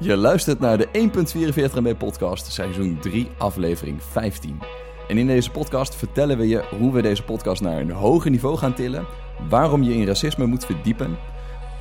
[0.00, 4.58] Je luistert naar de 1.44 MB podcast, seizoen 3, aflevering 15.
[5.08, 8.56] En in deze podcast vertellen we je hoe we deze podcast naar een hoger niveau
[8.56, 9.06] gaan tillen,
[9.48, 11.18] waarom je in racisme moet verdiepen,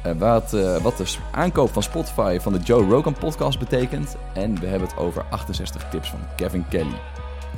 [0.03, 4.59] eh, wat, eh, wat de aankoop van Spotify van de Joe Rogan podcast betekent en
[4.59, 6.99] we hebben het over 68 tips van Kevin Kelly.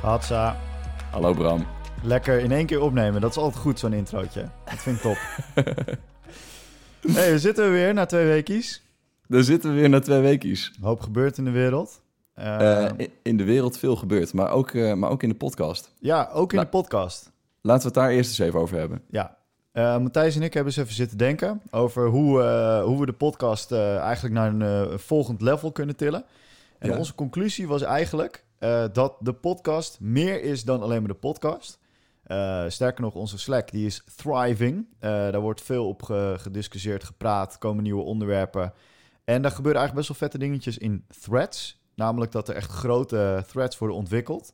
[0.00, 0.56] Hatsa.
[1.10, 1.66] Hallo Bram.
[2.02, 3.20] Lekker in één keer opnemen.
[3.20, 4.48] Dat is altijd goed, zo'n introotje.
[4.64, 5.18] Dat vind ik top.
[7.16, 8.82] hey, we zitten er weer na twee weekjes.
[9.30, 10.72] Daar zitten we weer na twee weekjes.
[10.76, 12.02] Een hoop gebeurt in de wereld.
[12.38, 15.94] Uh, uh, in de wereld veel gebeurt, maar ook, uh, maar ook in de podcast.
[15.98, 17.32] Ja, ook in La de podcast.
[17.60, 19.02] Laten we het daar eerst eens even over hebben.
[19.10, 19.38] Ja.
[19.72, 22.42] Matthijs en ik hebben eens even zitten denken over hoe,
[22.84, 26.24] hoe we de podcast eigenlijk naar een volgend level kunnen tillen.
[26.78, 26.98] En ja.
[26.98, 28.44] onze conclusie was eigenlijk
[28.92, 31.78] dat de podcast meer is dan alleen maar de podcast.
[32.26, 34.76] Uh, sterker nog, onze Slack die is thriving.
[34.76, 38.72] Uh, daar wordt veel op ge gediscussieerd, gepraat, komen nieuwe onderwerpen.
[39.30, 41.80] En daar gebeuren eigenlijk best wel vette dingetjes in threads.
[41.94, 44.52] Namelijk dat er echt grote threads worden ontwikkeld.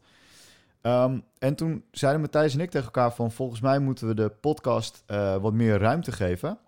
[0.82, 3.30] Um, en toen zeiden Matthijs en ik tegen elkaar van...
[3.30, 6.58] volgens mij moeten we de podcast uh, wat meer ruimte geven.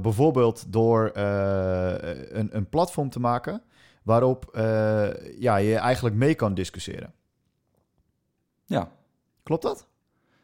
[0.00, 3.62] bijvoorbeeld door een, een, platform te maken...
[4.02, 4.50] waarop
[5.38, 7.12] ja, je eigenlijk mee kan discussiëren.
[8.66, 8.90] Ja,
[9.48, 9.86] Klopt dat?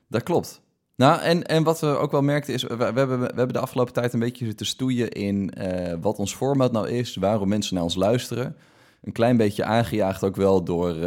[0.06, 0.62] Dat klopt.
[0.96, 3.58] Nou, en, en wat we ook wel merkten is, we, we, hebben, we hebben de
[3.58, 7.74] afgelopen tijd een beetje zitten stoeien in uh, wat ons format nou is, waarom mensen
[7.74, 8.56] naar ons luisteren.
[9.02, 11.02] Een klein beetje aangejaagd ook wel door uh,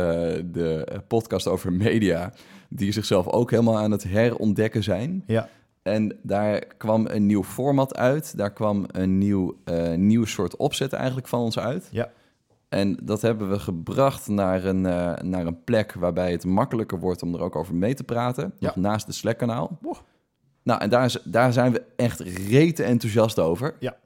[0.46, 2.34] de podcast over media,
[2.70, 5.24] die zichzelf ook helemaal aan het herontdekken zijn.
[5.28, 5.50] Ja.
[5.84, 10.94] En daar kwam een nieuw format uit, daar kwam een nieuw, uh, nieuw soort opzet
[10.94, 11.88] eigenlijk van ons uit.
[11.92, 12.12] Ja.
[12.70, 17.23] En dat hebben we gebracht naar een, uh, naar een plek waarbij het makkelijker wordt
[17.23, 18.54] om er ook over mee te praten.
[18.60, 18.68] Ja.
[18.68, 19.80] Nog naast de Slack-kanaal.
[20.64, 23.76] Nou, en daar, is, daar zijn we echt rete enthousiast over.
[23.80, 23.98] Ja.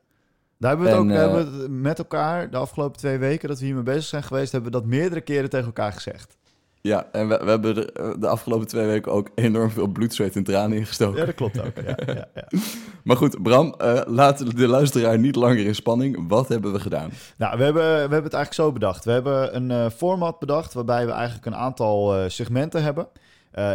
[0.58, 3.18] Daar hebben we het en, ook uh, hebben we het met elkaar de afgelopen twee
[3.18, 6.38] weken dat we hiermee bezig zijn geweest, hebben we dat meerdere keren tegen elkaar gezegd.
[6.82, 10.36] Ja, en we, we hebben de, de, afgelopen twee weken ook enorm veel bloed, zweet
[10.36, 11.20] en tranen ingestoken.
[11.20, 11.76] Ja, dat klopt ook.
[11.86, 12.48] Ja, ja, ja.
[13.04, 16.28] maar goed, Bram, uh, laat de luisteraar niet langer in spanning.
[16.28, 17.12] Wat hebben we gedaan?
[17.38, 19.06] Nou, we hebben, we hebben het eigenlijk zo bedacht.
[19.06, 23.08] We hebben een uh, format bedacht waarbij we eigenlijk een aantal uh, segmenten hebben.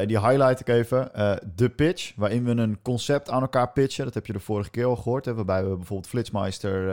[0.06, 1.10] die highlight ik even.
[1.56, 4.04] de pitch, waarin we een concept aan elkaar pitchen.
[4.04, 5.24] Dat heb je de vorige keer al gehoord.
[5.24, 6.86] Hè, waarbij we bijvoorbeeld Flitsmeister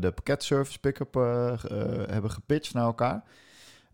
[0.00, 1.14] de pakketservice pick-up
[2.10, 3.22] hebben gepitcht naar elkaar.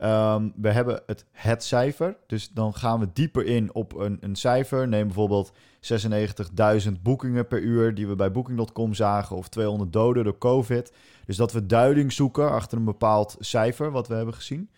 [0.03, 2.17] Um, we hebben het, het cijfer.
[2.27, 4.89] Dus dan gaan we dieper in op een, een cijfer.
[4.89, 5.53] Neem bijvoorbeeld
[6.87, 9.37] 96.000 boekingen per uur die we bij Booking.com zagen.
[9.37, 10.93] Of 200 doden door COVID.
[11.27, 14.71] Dus dat we duiding zoeken achter een bepaald cijfer wat we hebben gezien.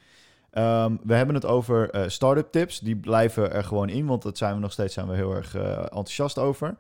[0.53, 2.78] Um, we hebben het over uh, start-up tips.
[2.78, 5.56] Die blijven er gewoon in, want dat zijn we nog steeds zijn we heel erg
[5.56, 6.76] uh, enthousiast over.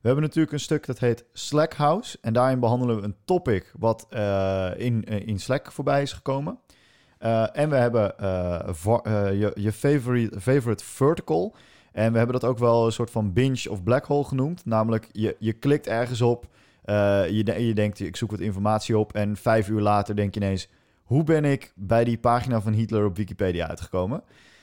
[0.00, 2.18] We hebben natuurlijk een stuk dat heet Slack House.
[2.20, 6.58] En daarin behandelen we een topic wat uh, in, in Slack voorbij is gekomen.
[7.24, 8.58] Uh, en we hebben uh,
[9.06, 11.54] uh, je, je favorite, favorite vertical.
[11.92, 14.64] En we hebben dat ook wel een soort van binge of black hole genoemd.
[14.64, 16.46] Namelijk, je, je klikt ergens op,
[16.84, 19.12] je, je denkt, ik zoek wat informatie op.
[19.12, 20.68] En vijf uur later denk je ineens,
[21.02, 24.22] hoe ben ik bij die pagina van Hitler op Wikipedia uitgekomen?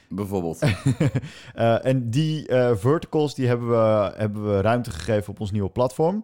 [0.09, 0.64] Bijvoorbeeld.
[1.81, 6.24] en die verticals, die hebben we, hebben we ruimte gegeven op ons nieuwe platform.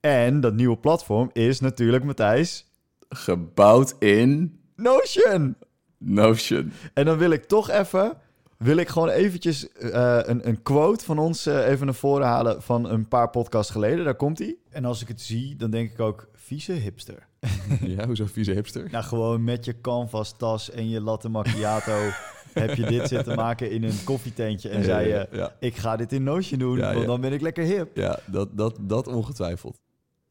[0.00, 2.66] En dat nieuwe platform is natuurlijk, Matthijs...
[3.08, 4.60] Gebouwd in...
[4.76, 5.56] Notion!
[5.98, 6.72] Notion.
[6.94, 8.16] En dan wil ik toch even,
[8.56, 12.62] wil ik gewoon eventjes uh, een, een quote van ons uh, even naar voren halen
[12.62, 14.04] van een paar podcasts geleden.
[14.04, 14.56] Daar komt hij.
[14.70, 17.26] En als ik het zie, dan denk ik ook, vieze hipster.
[17.96, 18.88] ja, hoezo vieze hipster?
[18.90, 22.10] Nou, gewoon met je canvas tas en je latte macchiato
[22.60, 25.56] heb je dit zitten maken in een koffietentje en ja, zei je, ja, ja.
[25.58, 27.96] ik ga dit in Notion doen, want dan ben ik lekker hip.
[27.96, 29.78] Ja, dat, dat, dat ongetwijfeld.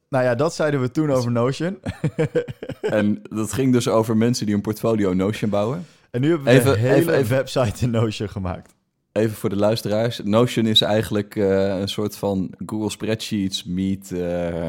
[0.10, 1.80] Nou ja, dat zeiden we toen over Notion.
[2.82, 5.86] en dat ging dus over mensen die een portfolio Notion bouwen.
[6.12, 8.74] En nu hebben we even, een hele even, even, website in Notion gemaakt.
[9.12, 10.22] Even voor de luisteraars.
[10.24, 14.68] Notion is eigenlijk uh, een soort van Google Spreadsheets meet uh,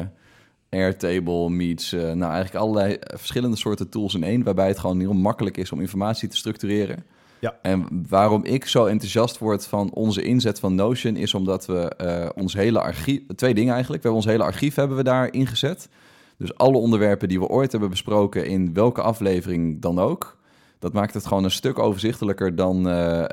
[0.69, 1.93] Airtable meets...
[1.93, 4.43] Uh, nou, eigenlijk allerlei verschillende soorten tools in één...
[4.43, 7.05] waarbij het gewoon heel makkelijk is om informatie te structureren.
[7.39, 7.55] Ja.
[7.61, 11.15] En waarom ik zo enthousiast word van onze inzet van Notion...
[11.15, 13.21] is omdat we uh, ons hele archief...
[13.35, 14.03] Twee dingen eigenlijk.
[14.03, 15.89] We hebben ons hele archief hebben we daar ingezet.
[16.37, 18.45] Dus alle onderwerpen die we ooit hebben besproken...
[18.45, 20.35] in welke aflevering dan ook...
[20.79, 23.25] Dat maakt het gewoon een stuk overzichtelijker dan uh, uh,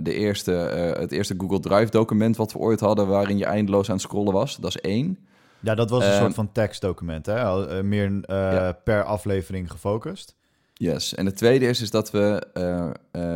[0.00, 0.50] de eerste,
[0.98, 4.32] het eerste Google Drive document wat we ooit hadden, waarin je eindeloos aan het scrollen
[4.32, 4.56] was.
[4.56, 5.18] Dat is één.
[5.60, 7.82] Ja, dat was een soort van tekstdocument, hè?
[7.82, 8.72] meer ja.
[8.84, 10.36] per aflevering gefocust.
[10.78, 11.14] Yes.
[11.14, 12.46] En het tweede is, is dat we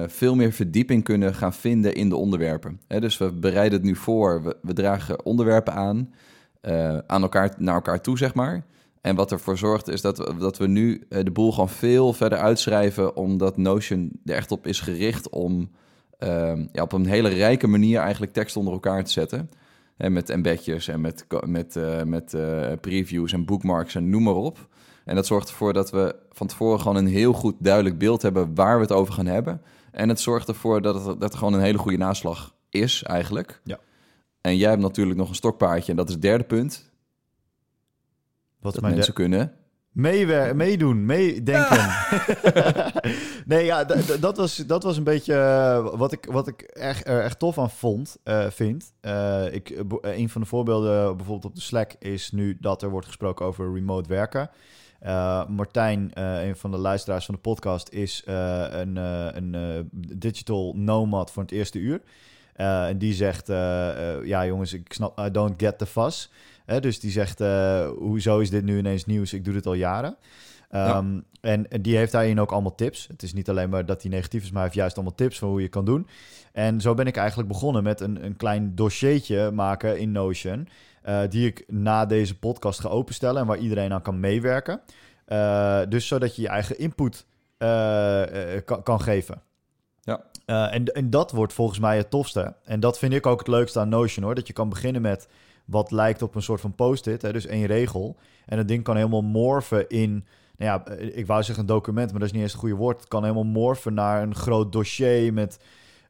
[0.09, 2.81] veel meer verdieping kunnen gaan vinden in de onderwerpen.
[2.87, 6.15] Dus we bereiden het nu voor, we, dragen onderwerpen aan,
[7.07, 8.65] aan elkaar, naar elkaar toe, zeg maar.
[9.01, 12.13] En wat ervoor zorgt is dat we, dat we nu eh, de boel gewoon veel
[12.13, 15.71] verder uitschrijven, omdat Notion er echt op is gericht om
[16.73, 19.51] ja, op een hele rijke manier eigenlijk tekst onder elkaar te zetten.
[19.97, 24.35] En met embedjes en met, met, eh, met eh, previews en bookmarks en noem maar
[24.35, 24.69] op.
[25.05, 28.55] En dat zorgt ervoor dat we van tevoren gewoon een heel goed duidelijk beeld hebben
[28.55, 29.63] waar we het over gaan hebben.
[29.91, 33.61] En het zorgt ervoor dat, het, dat er gewoon een hele goede naslag is eigenlijk.
[33.65, 33.79] Ja.
[34.41, 36.91] En jij hebt natuurlijk nog een stokpaardje en dat is het derde punt.
[38.61, 39.55] Wat Dat mensen kunnen.
[39.91, 41.91] Meewer meedoen, meedenken.
[43.47, 43.85] nee, ja,
[44.21, 47.59] dat was, dat was een beetje eh, wat ik, wat ik echt, er echt tof
[47.59, 48.93] aan vond, eh, vind.
[49.01, 53.07] Eh, ik, een van de voorbeelden bijvoorbeeld op de Slack is nu dat er wordt
[53.07, 54.51] gesproken over remote werken.
[55.01, 58.97] Eh, Martijn, eh, een van de luisteraars van de podcast, is eh, een,
[59.37, 59.89] een
[60.19, 62.01] digital nomad voor het eerste uur.
[62.55, 63.47] En die zegt,
[64.25, 66.31] ja jongens, ik snap, I don't get the fuss.
[66.81, 67.43] Dus die zegt,
[67.99, 69.33] hoezo is dit nu ineens nieuws?
[69.33, 70.17] Ik doe dit al jaren.
[70.71, 73.07] Ehm, en, en die heeft daarin ook allemaal tips.
[73.09, 75.39] Het is niet alleen maar dat hij negatief is, maar hij heeft juist allemaal tips
[75.39, 76.07] van hoe je kan doen.
[76.53, 80.69] En zo ben ik eigenlijk begonnen met een, een klein dossiertje maken in Notion.
[81.03, 84.81] Eh, die ik na deze podcast ga openstellen en waar iedereen aan kan meewerken.
[85.25, 87.27] Eh, dus zodat je je eigen input
[87.59, 88.23] eh,
[88.65, 89.43] kan, kan geven.
[90.01, 90.25] Ja.
[90.47, 92.55] En, en dat wordt volgens mij het tofste.
[92.65, 94.35] En dat vind ik ook het leukste aan Notion hoor.
[94.35, 95.29] Dat je kan beginnen met
[95.65, 98.17] wat lijkt op een soort van post-it, hè, dus één regel.
[98.47, 100.25] En dat ding kan helemaal morfen in,
[100.57, 103.01] nou ja, ik wou zeggen een document, maar dat is niet eens het goede woord.
[103.01, 105.59] Het kan helemaal morfen naar een groot dossier met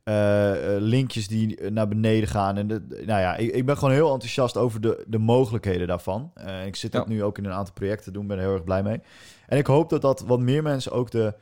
[0.05, 2.56] eh, eh, linkjes die naar beneden gaan.
[2.56, 6.31] En de, nou ja, ik, ik ben gewoon heel enthousiast over de, de mogelijkheden daarvan.
[6.35, 6.99] Eh, ik zit Ja.
[6.99, 9.00] het nu ook in een aantal projecten te doen, ben er heel erg blij mee.
[9.47, 11.35] En ik hoop dat dat wat meer mensen ook de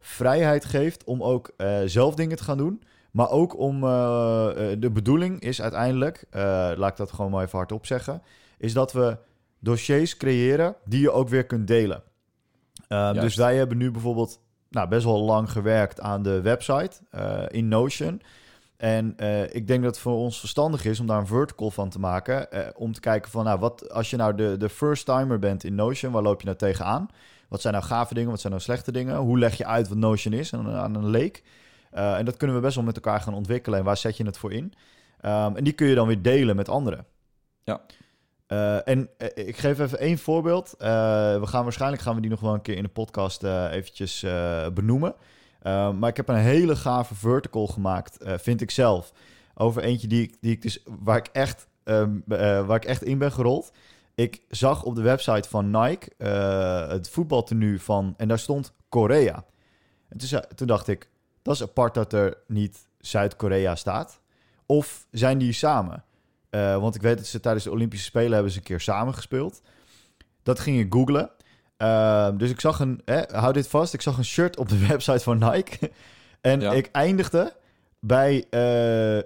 [0.00, 2.82] vrijheid geeft om ook eh, zelf dingen te gaan doen.
[3.12, 3.90] Maar ook om eh,
[4.72, 6.42] eh, de bedoeling is uiteindelijk, eh,
[6.76, 8.22] laat ik dat gewoon maar even hardop zeggen,
[8.58, 9.16] is dat we
[9.60, 12.02] dossiers creëren die je ook weer kunt delen.
[12.88, 14.40] Eh, dus wij hebben nu bijvoorbeeld
[14.72, 18.22] nou, best wel lang gewerkt aan de website eh, in Notion.
[18.76, 21.88] En eh, ik denk dat het voor ons verstandig is om daar een vertical van
[21.88, 22.52] te maken.
[22.52, 25.64] eh, om te kijken van, nou, wat als je nou de, de first timer bent
[25.64, 27.08] in Notion, waar loop je nou tegenaan?
[27.48, 29.16] Wat zijn nou gave dingen, wat zijn nou slechte dingen?
[29.16, 31.42] Hoe leg je uit wat Notion is aan, aan een leek?
[31.90, 33.78] En dat kunnen we best wel met elkaar gaan ontwikkelen.
[33.78, 34.72] En waar zet je het voor in?
[35.20, 37.06] Ehm, en die kun je dan weer delen met anderen.
[37.64, 37.80] Ja.
[38.52, 40.74] Eh, en eh, ik geef even één voorbeeld.
[40.78, 40.88] Eh,
[41.40, 44.26] we gaan waarschijnlijk gaan we die nog wel een keer in de podcast eventjes
[44.74, 45.14] benoemen.
[45.62, 49.12] Maar ik heb een hele gave vertical gemaakt, vind ik zelf.
[49.54, 53.18] Over eentje die die ik dus, waar, ik echt, ehm, eh, waar ik echt in
[53.18, 53.72] ben gerold.
[54.14, 56.24] Ik zag op de website van Nike
[56.88, 58.14] het voetbaltenu van...
[58.16, 59.44] En daar stond Korea.
[60.08, 61.08] En toen, toen dacht ik,
[61.42, 64.20] dat is apart dat er niet Zuid-Korea staat.
[64.66, 66.04] Of zijn die samen?
[66.52, 69.14] Eh, want ik weet dat ze tijdens de Olympische Spelen hebben ze een keer samen
[69.14, 69.62] gespeeld.
[70.42, 71.30] Dat ging ik googlen.
[71.76, 74.86] Eh, dus ik zag een, hè, hou dit vast, ik zag een shirt op de
[74.88, 75.90] website van Nike.
[76.40, 76.72] en Ja.
[76.72, 77.52] ik eindigde
[78.00, 79.18] bij eh,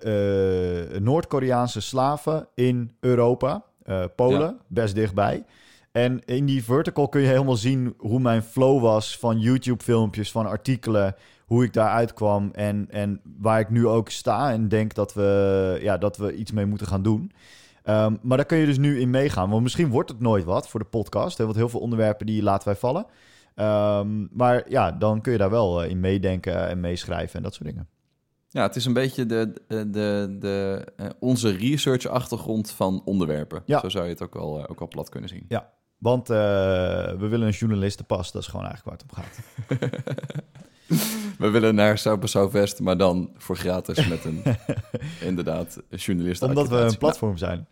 [0.94, 4.56] eh, Noord-Koreaanse slaven in Europa, eh, Polen, Ja.
[4.66, 5.44] best dichtbij.
[5.92, 10.46] En in die vertical kun je helemaal zien hoe mijn flow was van YouTube-filmpjes, van
[10.46, 11.14] artikelen,
[11.46, 15.78] hoe ik daaruit kwam en, en waar ik nu ook sta en denk dat we,
[15.82, 17.32] ja, dat we iets mee moeten gaan doen.
[17.82, 19.50] Ehm, maar daar kun je dus nu in meegaan.
[19.50, 21.38] Want misschien wordt het nooit wat voor de podcast.
[21.38, 23.06] Hè, want heel veel onderwerpen die laten wij vallen.
[23.54, 27.54] Ehm, maar ja, dan kun je daar wel eh, in meedenken en meeschrijven en dat
[27.54, 27.88] soort dingen.
[28.48, 33.62] Ja, het is een beetje de, de, de, de, eh, onze research-achtergrond van onderwerpen.
[33.66, 33.80] Ja.
[33.80, 35.46] Zo zou je het ook wel, eh, ook wel plat kunnen zien.
[35.98, 36.36] Want eh,
[37.18, 38.32] we willen een journalistenpas.
[38.32, 40.34] Dat is gewoon eigenlijk waar het om gaat.
[41.38, 44.42] We willen naar Southwest, maar dan voor gratis met een,
[45.28, 46.42] inderdaad, journalist.
[46.42, 47.66] Omdat we een platform zijn.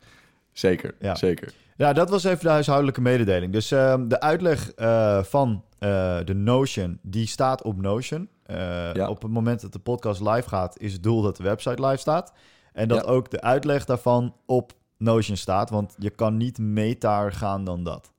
[0.53, 1.15] zeker, Ja.
[1.15, 1.53] zeker.
[1.77, 3.53] Ja, dat was even de huishoudelijke mededeling.
[3.53, 8.29] Dus ehm, de uitleg eh, van eh, de Notion, die staat op Notion.
[8.43, 8.57] Eh,
[8.95, 9.09] Ja.
[9.09, 11.97] Op het moment dat de podcast live gaat, is het doel dat de website live
[11.97, 12.33] staat.
[12.73, 13.11] En dat Ja.
[13.11, 15.71] ook de uitleg daarvan op Notion staat.
[15.71, 18.13] Want je kan niet metaar gaan dan dat.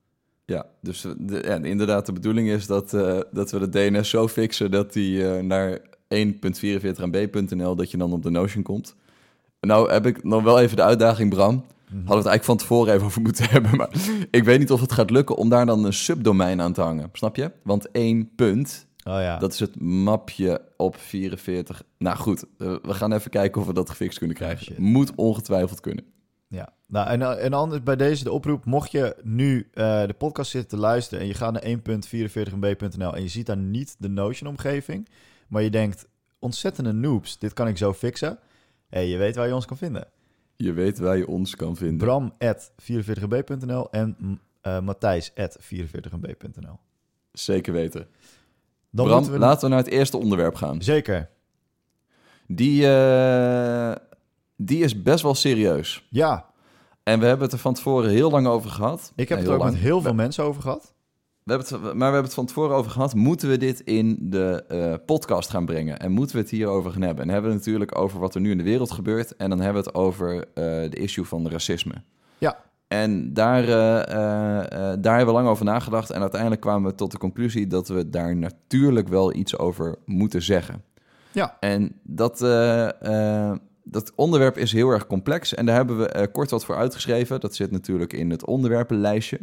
[0.46, 4.10] Ja, dus eh, de, ja, inderdaad, de bedoeling is dat, eh, dat we de DNS
[4.10, 8.96] zo fixen dat die eh, naar 1.44mb.nl, dat je dan op de Notion komt.
[9.60, 11.64] Nou heb ik nog wel even de uitdaging, Bram.
[11.86, 13.76] Hadden we het eigenlijk van tevoren even over moeten hebben.
[13.76, 13.90] Maar
[14.32, 17.10] ik weet niet of het gaat lukken om daar dan een subdomein aan te hangen.
[17.14, 17.52] Snap je?
[17.64, 19.38] Want één punt, Oh ja.
[19.38, 21.84] dat is het mapje op 44.
[21.98, 24.76] Nou goed, we gaan even kijken of we dat gefixt kunnen krijgen.
[24.78, 26.06] Moet ongetwijfeld kunnen.
[26.88, 30.70] Nou, en, en anders bij deze de oproep, mocht je nu eh, de podcast zitten
[30.70, 35.10] te luisteren en je gaat naar 1.44mb.nl en je ziet daar niet de Notion-omgeving,
[35.48, 36.08] maar je denkt,
[36.40, 38.40] ontzettende noobs, dit kan ik zo fixen.
[38.90, 40.08] hey, je weet waar je ons kan vinden.
[40.56, 41.98] Je weet waar je ons kan vinden.
[41.98, 46.80] Bram at 44mb.nl en uh, matthijs.44mb.nl.
[47.32, 48.08] Zeker weten.
[48.90, 49.40] Dan Bram, we...
[49.40, 50.82] laten we naar het eerste onderwerp gaan.
[50.82, 51.30] Zeker.
[52.48, 53.96] Die, eh,
[54.56, 56.08] die is best wel serieus.
[56.10, 56.54] Ja,
[57.06, 59.12] En we hebben het er van tevoren heel lang over gehad.
[59.16, 59.72] ik heb Nee, het er ook lang.
[59.72, 60.94] met heel veel mensen over gehad.
[61.44, 63.14] We hebben het, maar we hebben het van tevoren over gehad.
[63.16, 66.00] Moeten we dit in de eh, podcast gaan brengen?
[66.00, 67.24] En moeten we het hierover gaan hebben?
[67.24, 69.36] En hebben we het natuurlijk over wat er nu in de wereld gebeurt.
[69.36, 71.94] En dan hebben we het over eh, de issue van racisme.
[72.38, 72.58] Ja.
[72.88, 74.68] En daar, eh,
[75.00, 76.10] daar hebben we lang over nagedacht.
[76.10, 80.42] En uiteindelijk kwamen we tot de conclusie dat we daar natuurlijk wel iets over moeten
[80.42, 80.84] zeggen.
[81.32, 81.58] Ja.
[81.60, 82.40] En dat,
[83.86, 85.54] dat onderwerp is heel erg complex.
[85.54, 87.40] En daar hebben we eh, kort wat voor uitgeschreven.
[87.40, 89.40] Dat zit natuurlijk in het onderwerpenlijstje.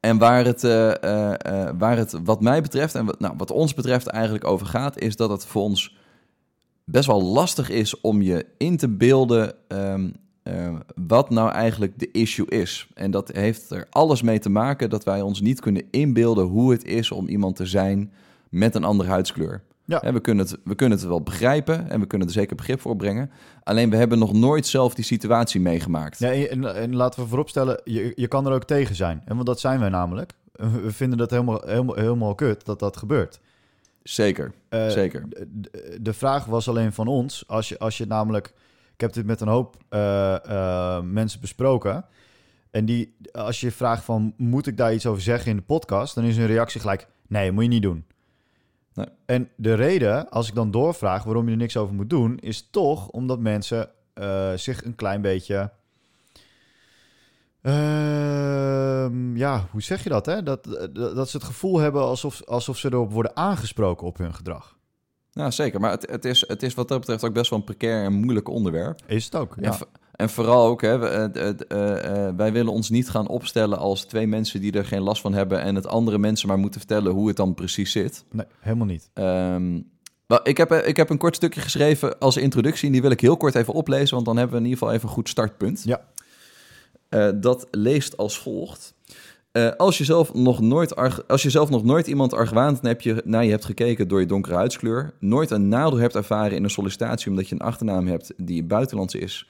[0.00, 0.88] En waar het, eh,
[1.34, 4.98] eh, waar het wat mij betreft en wat, nou, wat ons betreft eigenlijk over gaat,
[4.98, 5.96] is dat het voor ons
[6.84, 10.10] best wel lastig is om je in te beelden ehm,
[10.42, 10.74] eh,
[11.06, 12.88] wat nou eigenlijk de issue is.
[12.94, 16.70] En dat heeft er alles mee te maken dat wij ons niet kunnen inbeelden hoe
[16.70, 18.12] het is om iemand te zijn
[18.48, 19.62] met een andere huidskleur.
[19.90, 19.98] Ja.
[20.00, 22.80] Hè, we, kunnen het, we kunnen het wel begrijpen en we kunnen er zeker begrip
[22.80, 23.30] voor brengen.
[23.62, 26.18] Alleen we hebben nog nooit zelf die situatie meegemaakt.
[26.18, 29.22] Ja, en, en, en laten we vooropstellen, je, je kan er ook tegen zijn.
[29.24, 30.32] En want dat zijn wij namelijk.
[30.52, 33.40] We vinden dat helemaal, helemaal, helemaal kut dat dat gebeurt.
[34.02, 35.28] Zeker, Eh, zeker.
[36.00, 38.52] de vraag was alleen van ons, als je, als je namelijk...
[38.94, 42.04] Ik heb dit met een hoop eh, eh, mensen besproken.
[42.70, 46.14] En die, als je vraagt van, moet ik daar iets over zeggen in de podcast?
[46.14, 48.04] Dan is hun reactie gelijk, nee, moet je niet doen.
[48.94, 49.06] Nee.
[49.26, 52.38] En de reden, als ik dan doorvraag waarom je er niks over moet doen...
[52.38, 55.70] is toch omdat mensen eh, zich een klein beetje...
[57.62, 60.42] Ehm, ja, hoe zeg je dat, hè?
[60.42, 64.34] Dat, dat, dat ze het gevoel hebben alsof, alsof ze erop worden aangesproken op hun
[64.34, 64.78] gedrag.
[65.32, 65.80] Nou, zeker.
[65.80, 68.12] Maar het, het, is, het is wat dat betreft ook best wel een precair en
[68.12, 69.00] moeilijk onderwerp.
[69.06, 69.78] Is het ook, ja.
[70.20, 74.26] En vooral ook, hè, we- eh, eh, wij willen ons niet gaan opstellen als twee
[74.26, 77.28] mensen die er geen last van hebben en het andere mensen maar moeten vertellen hoe
[77.28, 78.24] het dan precies zit.
[78.32, 79.10] Nee, helemaal niet.
[79.14, 79.76] Ehm,
[80.42, 83.20] ik, heb, eh, ik heb een kort stukje geschreven als introductie en die wil ik
[83.20, 85.82] heel kort even oplezen, want dan hebben we in ieder geval even een goed startpunt.
[85.84, 86.00] Ja.
[87.34, 88.94] Dat leest als volgt.
[89.76, 90.96] Als, je zelf nog nooit
[91.28, 94.26] als je zelf nog nooit iemand argwaand heb je, naar je hebt gekeken door je
[94.26, 98.32] donkere huidskleur, nooit een nadeel hebt ervaren in een sollicitatie omdat je een achternaam hebt
[98.36, 99.48] die buitenlands is,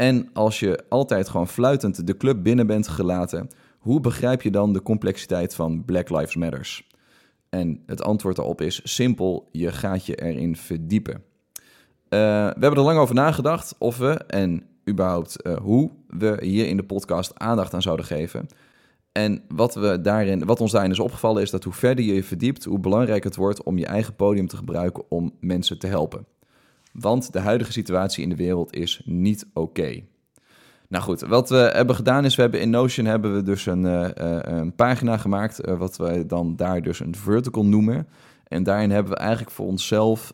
[0.00, 4.72] en als je altijd gewoon fluitend de club binnen bent gelaten, hoe begrijp je dan
[4.72, 6.88] de complexiteit van Black Lives Matters?
[7.48, 11.14] En het antwoord daarop is simpel, je gaat je erin verdiepen.
[11.14, 16.66] Eh, we hebben er lang over nagedacht of we, en überhaupt eh, hoe, we hier
[16.66, 18.46] in de podcast aandacht aan zouden geven.
[19.12, 22.24] En wat, we daarin, wat ons daarin is opgevallen is dat hoe verder je je
[22.24, 26.26] verdiept, hoe belangrijk het wordt om je eigen podium te gebruiken om mensen te helpen.
[26.92, 30.02] Want de huidige situatie in de wereld is niet oké.
[30.90, 33.86] Nou goed, wat we hebben gedaan is, we hebben in Notion hebben we dus een,
[33.86, 38.08] eh, eh, een pagina gemaakt, eh, wat wij dan daar dus een vertical noemen.
[38.44, 40.32] En daarin hebben we eigenlijk voor onszelf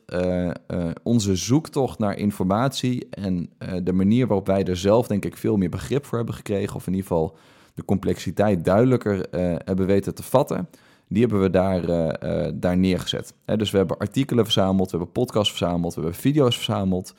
[1.03, 3.51] onze zoektocht naar informatie en
[3.83, 6.87] de manier waarop wij er zelf denk ik veel meer begrip voor hebben gekregen, of
[6.87, 7.37] in ieder geval
[7.75, 9.27] de complexiteit duidelijker
[9.65, 10.69] hebben weten te vatten,
[11.09, 13.35] die hebben we daar, eh, daar neergezet.
[13.45, 17.15] Dus we hebben artikelen verzameld, we hebben podcasts verzameld, we hebben video's verzameld,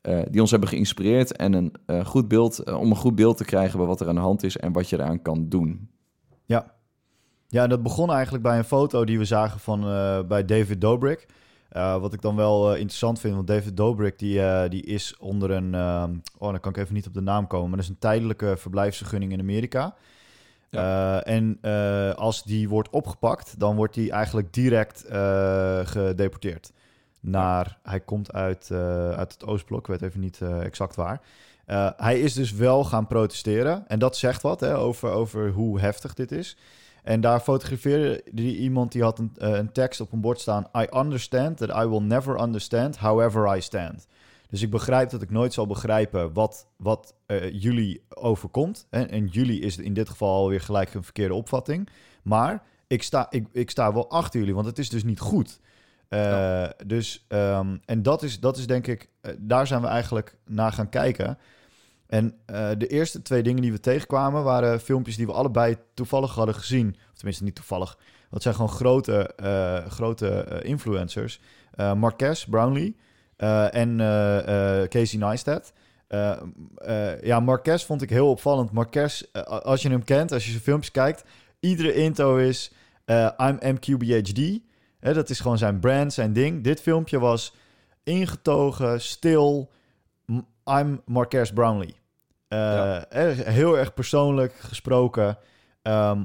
[0.00, 1.52] eh, die ons hebben geïnspireerd en
[1.86, 4.42] een, goed beeld, om een goed beeld te krijgen bij wat er aan de hand
[4.42, 5.90] is en wat je eraan kan doen.
[6.44, 6.74] Ja.
[7.48, 9.80] Ja, dat begon eigenlijk bij een foto die we zagen van
[10.28, 11.26] bij David Dobrik.
[11.72, 15.74] Wat ik dan wel interessant vind, want David Dobrik die, die is onder een...
[15.74, 17.68] ehm, oh, dan kan ik even niet op de naam komen.
[17.68, 19.94] Maar dat is een tijdelijke verblijfsvergunning in Amerika.
[20.72, 26.72] Eh, en eh, als die wordt opgepakt, dan wordt hij eigenlijk direct eh, gedeporteerd.
[27.20, 28.70] Naar, hij komt uit,
[29.16, 31.20] uit het Oostblok, ik weet even niet exact waar.
[31.96, 33.88] Hij is dus wel gaan protesteren.
[33.88, 36.56] En dat zegt wat hè, over, over hoe heftig dit is.
[37.02, 40.66] En daar fotografeerde die iemand die had een, een tekst op een bord staan.
[40.76, 44.06] I understand that I will never understand however I stand.
[44.52, 48.86] Dus ik begrijp dat ik nooit zal begrijpen wat, wat eh, jullie overkomt.
[48.90, 51.88] En, en jullie is in dit geval alweer gelijk een verkeerde opvatting.
[52.22, 55.60] Maar ik sta, ik, ik sta wel achter jullie, want het is dus niet goed.
[56.08, 60.36] Eh, Dus, ehm, en dat is, dat is denk ik, eh, daar zijn we eigenlijk
[60.44, 61.38] naar gaan kijken.
[62.06, 62.34] En
[62.78, 66.96] de eerste twee dingen die we tegenkwamen waren filmpjes die we allebei toevallig hadden gezien.
[67.10, 67.98] Of tenminste niet toevallig.
[68.30, 69.34] Dat zijn gewoon grote,
[69.88, 71.40] grote influencers.
[71.76, 72.96] Marques Brownlee
[73.74, 75.72] en eh, eh, Casey Neistat.
[76.08, 76.32] Eh,
[76.76, 78.72] eh, ja, Marques vond ik heel opvallend.
[78.72, 81.24] Marques, eh, als je hem kent, als je zijn filmpjes kijkt...
[81.60, 82.72] iedere intro is
[83.04, 84.58] eh, I'm MQBHD.
[85.00, 86.64] Dat is gewoon zijn brand, zijn ding.
[86.64, 87.54] Dit filmpje was
[88.04, 89.70] ingetogen, stil.
[90.64, 91.94] I'm Marques Brownlee.
[92.48, 93.04] Eh, Ja.
[93.44, 95.38] heel erg persoonlijk gesproken.
[95.82, 96.22] Ehm,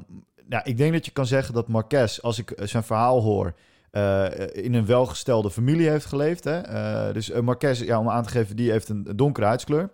[0.47, 3.53] nou, ik denk dat je kan zeggen dat Marquez, als ik zijn verhaal hoor,
[3.97, 6.43] eh, in een welgestelde familie heeft geleefd.
[6.43, 6.59] Hè?
[6.59, 9.89] Eh, dus uh, Marquez, ja, om aan te geven, die heeft een donkere huidskleur.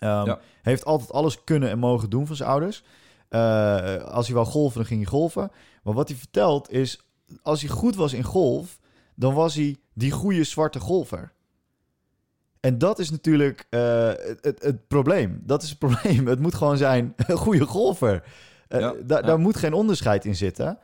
[0.00, 2.84] Um, Heeft altijd alles kunnen en mogen doen van zijn ouders.
[4.04, 5.50] als hij wou golven, dan ging hij golven.
[5.82, 7.00] Maar wat hij vertelt is,
[7.42, 8.78] als hij goed was in golf,
[9.14, 11.32] dan was hij die goede zwarte golfer.
[12.60, 15.42] En dat is natuurlijk het, het, het, probleem.
[15.44, 16.26] Dat is het probleem.
[16.32, 18.22] Het moet gewoon zijn een goede golfer.
[18.68, 20.78] Ja, Daar moet geen onderscheid in zitten.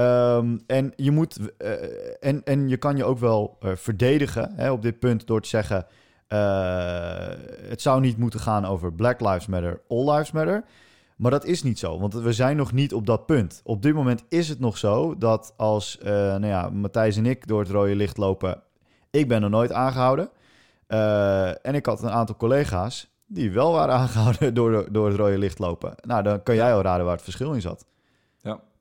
[0.00, 1.72] Ehm, en, je moet, uh,
[2.20, 5.48] en, en je kan je ook wel uh, verdedigen hè, op dit punt door te
[5.48, 5.86] zeggen:
[6.28, 6.38] uh,
[7.68, 10.64] het zou niet moeten gaan over Black Lives Matter, All Lives Matter.
[11.16, 13.60] Maar dat is niet zo, want we zijn nog niet op dat punt.
[13.64, 17.60] Op dit moment is het nog zo dat als nou ja, Matthijs en ik door
[17.60, 18.62] het rode licht lopen,
[19.10, 20.30] ik ben er nooit aangehouden.
[21.62, 25.58] en ik had een aantal collega's die wel waren aangehouden door, door het rode licht
[25.58, 25.94] lopen.
[26.02, 27.86] Nou, dan kan jij al raden waar het verschil in zat.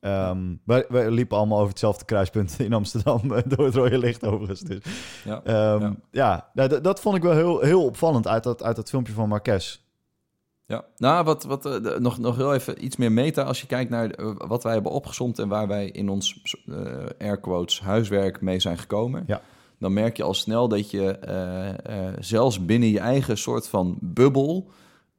[0.01, 4.25] Um, wij, wij, liepen allemaal over hetzelfde kruispunt in Amsterdam eh, door het rode licht
[4.25, 4.61] overigens.
[4.61, 4.79] Dus,
[5.25, 5.95] ja, um, ja.
[6.11, 9.13] ja nou, dat, dat vond ik wel heel, heel opvallend uit dat, uit dat filmpje
[9.13, 9.87] van Marques.
[10.65, 13.89] Ja, nou, wat, wat, uh, nog, nog heel even iets meer meta als je kijkt
[13.89, 16.75] naar uh, wat wij hebben opgezomd en waar wij in ons uh,
[17.19, 19.23] air quotes huiswerk mee zijn gekomen.
[19.27, 19.41] Ja.
[19.79, 21.17] Dan merk je al snel dat je
[22.19, 24.71] zelfs binnen je eigen soort van bubbel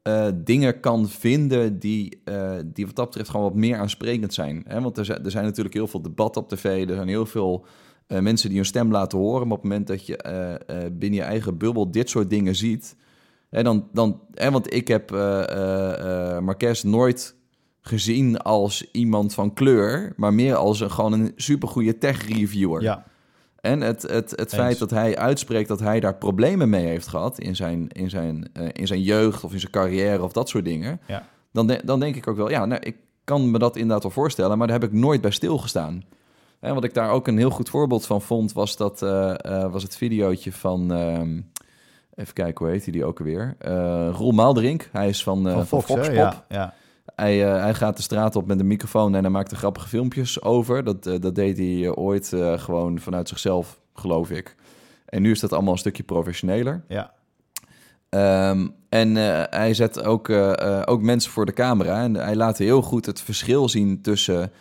[0.09, 4.65] uh, dingen kan vinden die, uh, die wat dat betreft gewoon wat meer aansprekend zijn.
[4.67, 4.81] Hè?
[4.81, 7.65] Want er zijn, er zijn natuurlijk heel veel debatten op tv, er zijn heel veel
[8.09, 9.49] uh, mensen die hun stem laten horen.
[9.49, 12.97] Maar op het moment dat je binnen je eigen bubbel dit soort dingen ziet,
[13.51, 15.11] hè, dan, dan, hè, want ik heb
[16.41, 17.37] Marques nooit
[17.81, 22.83] gezien als iemand van kleur, maar meer als gewoon een supergoeie tech-reviewer.
[22.83, 23.07] Ja.
[23.61, 27.39] En het, het, het feit dat hij uitspreekt dat hij daar problemen mee heeft gehad
[27.39, 30.65] in zijn, in zijn, uh, in zijn jeugd of in zijn carrière of dat soort
[30.65, 31.01] dingen.
[31.07, 31.27] Ja.
[31.53, 34.13] Dan, de, dan denk ik ook wel, ja, nou, ik kan me dat inderdaad wel
[34.13, 36.05] voorstellen, maar daar heb ik nooit bij stilgestaan.
[36.61, 39.73] En wat ik daar ook een heel goed voorbeeld van vond, was, dat, uh, uh,
[39.73, 41.41] was het videootje van, ehm,
[42.15, 43.57] even kijken, hoe heet hij die ook alweer?
[44.13, 46.17] Roel Maalderink, hij is van, van Fox, van Fox Pop.
[46.17, 46.75] Ja, ja.
[47.17, 49.89] Hij, uh, hij, gaat de straat op met een microfoon en hij maakt er grappige
[49.89, 50.85] filmpjes over.
[50.85, 54.57] Dat, uh, dat deed hij uh, ooit gewoon vanuit zichzelf, geloof ik.
[55.07, 56.85] En nu is dat allemaal een stukje professioneler.
[56.89, 57.13] Ja.
[58.51, 59.15] Um, en
[59.51, 60.31] hij zet ook,
[60.85, 62.03] ook mensen voor de camera.
[62.03, 64.53] En hij laat heel goed het verschil zien tussen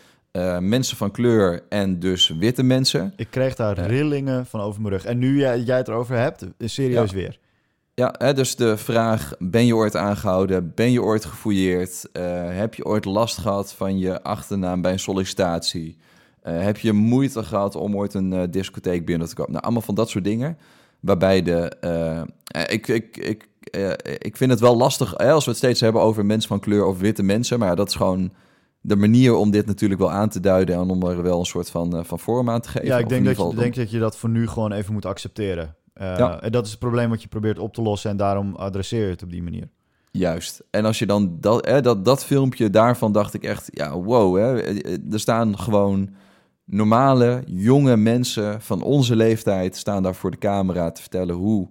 [0.60, 3.14] mensen van kleur en dus witte mensen.
[3.16, 5.06] Ik kreeg daar rillingen van over mijn rug.
[5.06, 7.16] En nu jij, jij het erover hebt, serieus ja.
[7.16, 7.40] weer.
[8.00, 10.72] Ja, hè, dus de vraag: ben je ooit aangehouden?
[10.76, 12.10] Ben je ooit gefouilleerd?
[12.14, 15.98] Uh, heb je ooit last gehad van je achternaam bij een sollicitatie?
[16.44, 19.52] Uh, heb je moeite gehad om ooit een uh, discotheek binnen te komen?
[19.52, 20.58] Nou, allemaal van dat soort dingen.
[21.00, 21.72] Waarbij de.
[22.68, 23.48] ik, ik, ik,
[24.18, 26.86] ik vind het wel lastig hè, als we het steeds hebben over mensen van kleur
[26.86, 27.60] of witte mensen.
[27.60, 28.32] Maar dat is gewoon
[28.82, 31.70] de manier om dit natuurlijk wel aan te duiden en om er wel een soort
[31.70, 32.88] van, van vorm aan te geven.
[32.88, 35.76] Ja, ik denk dat, je, denk dat je dat voor nu gewoon even moet accepteren.
[36.02, 36.42] Uh, ja.
[36.42, 39.10] En dat is het probleem wat je probeert op te lossen en daarom adresseer je
[39.10, 39.70] het op die manier.
[40.12, 40.64] Juist.
[40.70, 44.38] En als je dan dat, hè, dat, dat filmpje daarvan dacht ik echt, ja, wow,
[44.38, 44.62] hè,
[45.12, 46.10] er staan gewoon
[46.66, 51.68] normale, jonge mensen van onze leeftijd staan daar voor de camera te vertellen hoe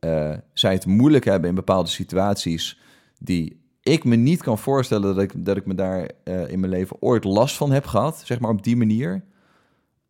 [0.00, 2.78] uh, zij het moeilijk hebben in bepaalde situaties
[3.18, 6.72] die ik me niet kan voorstellen dat ik, dat ik me daar uh, in mijn
[6.72, 9.24] leven ooit last van heb gehad, zeg maar op die manier.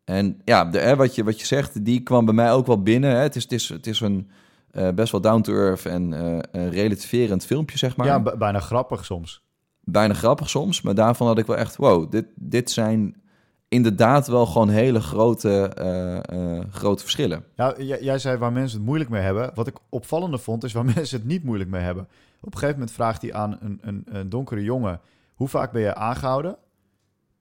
[0.07, 2.81] En ja, de, hè, wat, je, wat je zegt, die kwam bij mij ook wel
[2.81, 3.09] binnen.
[3.09, 3.17] Hè.
[3.17, 4.29] Het, is, het, is, het is een
[4.71, 8.07] uh, best wel down-to-earth en uh, een relativerend filmpje, zeg maar.
[8.07, 9.43] Ja, bijna grappig soms.
[9.79, 11.75] Bijna grappig soms, maar daarvan had ik wel echt...
[11.75, 13.15] wow, dit, dit zijn
[13.67, 15.71] inderdaad wel gewoon hele grote,
[16.33, 17.43] uh, grote verschillen.
[17.55, 19.51] Ja, jij zei waar mensen het moeilijk mee hebben.
[19.53, 22.07] Wat ik opvallender vond, is waar mensen het niet moeilijk mee hebben.
[22.41, 24.99] Op een gegeven moment vraagt hij aan een, een, een donkere jongen...
[25.35, 26.57] hoe vaak ben je aangehouden?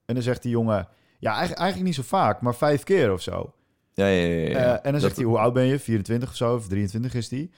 [0.04, 0.88] En dan zegt die jongen...
[1.18, 3.54] Ja, eigenlijk, eigenlijk niet zo vaak, maar vijf keer of zo.
[3.92, 4.48] Ja, ja, ja.
[4.48, 4.50] ja.
[4.50, 5.78] Uh, en dan dat zegt hij, hoe oud ben je?
[5.78, 7.50] 24 of zo, of 23 is die.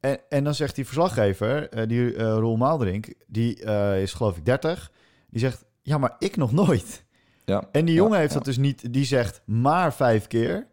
[0.00, 3.62] En, en dan zegt die verslaggever, uh, die uh, Roel Maaldrink, die
[4.00, 4.92] is geloof ik 30.
[5.30, 7.04] Die zegt, ja, maar ik nog nooit.
[7.44, 7.68] Ja.
[7.72, 10.66] En die jongen ja, heeft dat dus niet, die zegt maar vijf keer.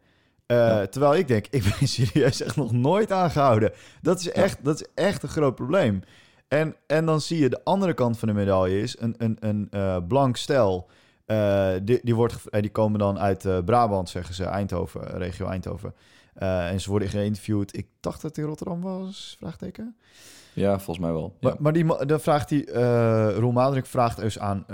[0.89, 3.71] Terwijl ik denk, ik ben serieus echt nog nooit aangehouden.
[4.01, 6.01] Dat is echt, dat is echt een groot probleem.
[6.47, 9.37] En, en dan zie je de andere kant van de medaille is een, een,
[9.69, 10.89] een blank stel...
[11.27, 15.93] Uh, die, die, wordt, die komen dan uit uh, Brabant, zeggen ze, Eindhoven, regio Eindhoven.
[16.39, 17.77] Uh, en ze worden geïnterviewd.
[17.77, 19.95] Ik dacht dat het in Rotterdam was, vraagteken.
[20.53, 21.35] Ja, volgens mij wel.
[21.39, 21.49] Ja.
[21.49, 22.71] Maar, maar die, dan vraagt die,
[23.33, 24.65] Roel Maderik vraagt dus aan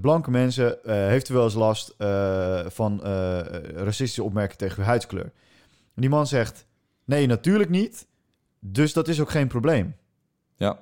[0.00, 0.78] blanke mensen...
[0.82, 1.94] heeft u wel eens last
[2.74, 3.00] van
[3.74, 5.32] racistische opmerkingen tegen uw huidskleur?
[5.94, 6.66] En die man zegt,
[7.04, 8.06] nee, natuurlijk niet.
[8.58, 9.96] Dus dat is ook geen probleem.
[10.56, 10.78] Ja.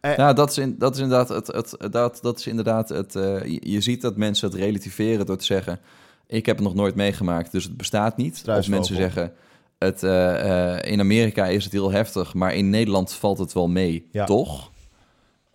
[0.00, 1.46] Ja, dat is, in, dat is inderdaad het.
[1.46, 5.44] het dat, dat is inderdaad het eh, je, ziet dat mensen het relativeren door te
[5.44, 5.80] zeggen:
[6.26, 8.42] Ik heb het nog nooit meegemaakt, dus het bestaat niet.
[8.48, 9.32] Of mensen zeggen:
[9.78, 14.08] het, eh, In Amerika is het heel heftig, maar in Nederland valt het wel mee,
[14.12, 14.24] Ja.
[14.24, 14.70] toch?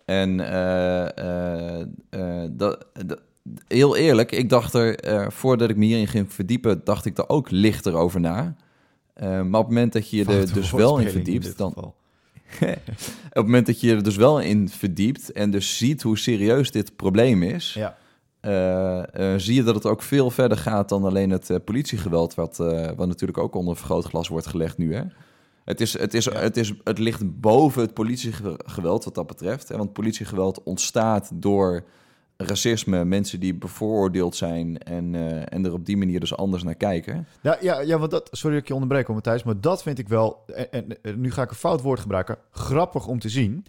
[0.04, 0.36] En
[2.56, 2.86] dat,
[3.68, 7.50] heel eerlijk, ik dacht er, voordat ik me hierin ging verdiepen, dacht ik er ook
[7.50, 8.54] lichter over na.
[9.20, 11.94] Maar op het moment dat je je er dus wel in verdiept, dan, geval.
[12.60, 12.66] op
[13.32, 16.96] het moment dat je er dus wel in verdiept en dus ziet hoe serieus dit
[16.96, 17.96] probleem is, Ja,
[18.46, 22.34] eh, eh, zie je dat het ook veel verder gaat dan alleen het eh, politiegeweld,
[22.34, 22.56] wat,
[22.96, 24.94] wat natuurlijk ook onder vergrootglas wordt gelegd nu.
[24.94, 25.02] Hè?
[25.64, 26.32] Het, is, het, is, Ja.
[26.32, 29.68] het, is, het ligt boven het politiegeweld wat dat betreft.
[29.68, 29.76] Hè?
[29.76, 31.84] Want politiegeweld ontstaat door
[32.36, 36.74] racisme, mensen die bevooroordeeld zijn en, eh, en er op die manier dus anders naar
[36.74, 37.26] kijken.
[37.42, 40.08] ja, ja, ja want dat, sorry dat ik je onderbreek, Matthijs, maar dat vind ik
[40.08, 43.64] wel, en, en, en nu ga ik een fout woord gebruiken, grappig om te zien.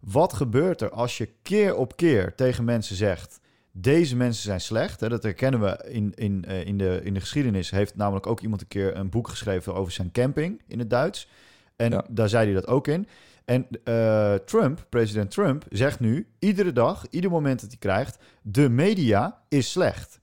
[0.00, 3.40] Wat gebeurt er als je keer op keer tegen mensen zegt,
[3.72, 5.00] deze mensen zijn slecht?
[5.00, 7.70] Hè, dat herkennen we in, in, eh, in, de, in de geschiedenis.
[7.70, 11.28] Heeft namelijk ook iemand een keer een boek geschreven over zijn camping in het Duits.
[11.76, 12.04] En Ja.
[12.10, 13.06] daar zei hij dat ook in.
[13.46, 18.68] En eh, Trump, president Trump, zegt nu iedere dag, ieder moment dat hij krijgt, de
[18.68, 20.20] media is slecht.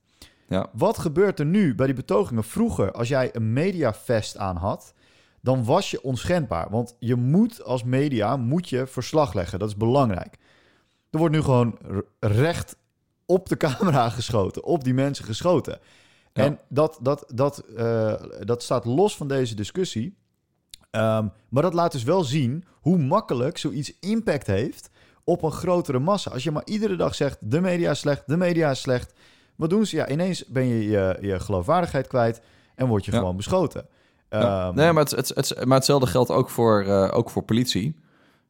[0.48, 0.68] Ja.
[0.72, 2.44] Wat gebeurt er nu bij die betogingen?
[2.44, 4.94] Vroeger, als jij een mediavest aan had,
[5.40, 6.70] dan was je onschendbaar.
[6.70, 9.58] Want je moet als media moet je verslag leggen.
[9.58, 10.38] Dat is belangrijk.
[11.10, 11.78] Er wordt nu gewoon
[12.20, 12.76] recht
[13.26, 15.78] op de camera geschoten, op die mensen geschoten.
[16.32, 16.44] Ja.
[16.44, 20.16] En dat, dat, dat, eh, dat staat los van deze discussie.
[20.94, 24.90] Ehm, maar dat laat dus wel zien hoe makkelijk zoiets impact heeft
[25.24, 26.30] op een grotere massa.
[26.30, 29.12] Als je maar iedere dag zegt, de media is slecht, de media is slecht.
[29.56, 29.96] Wat doen ze?
[29.96, 32.40] Ja, ineens ben je je, je geloofwaardigheid kwijt
[32.74, 33.18] en word je Ja.
[33.18, 33.86] gewoon beschoten.
[34.30, 34.66] Ja.
[34.66, 37.96] Ehm, nee, maar, het, het, het- maar hetzelfde geldt ook voor, eh, ook voor politie.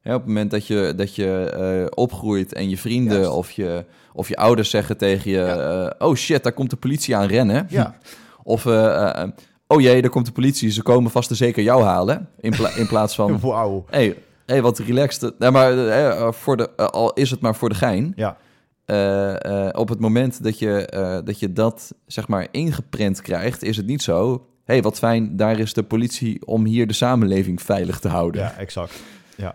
[0.04, 3.30] Op het moment dat je, dat je eh, opgroeit en je vrienden Juist.
[3.32, 5.42] of je, of je ouders zeggen tegen je...
[5.44, 7.66] Eh, oh shit, daar komt de politie aan rennen.
[7.68, 7.94] Ja,
[8.42, 8.66] Of
[9.66, 12.28] oh jee, daar komt de politie, ze komen vast en zeker jou halen.
[12.40, 13.84] In, pla- in plaats van, wauw.
[13.90, 15.32] hey, hey, wat relaxed.
[15.38, 18.12] Nee, maar eh, eh, voor de, eh, al is het maar voor de gein.
[18.16, 18.36] Ja,
[19.72, 24.02] op het moment dat je, dat je dat zeg maar ingeprent krijgt, is het niet
[24.02, 24.46] zo.
[24.64, 28.40] hey, wat fijn, daar is de politie om hier de samenleving veilig te houden.
[28.42, 29.02] ja, exact.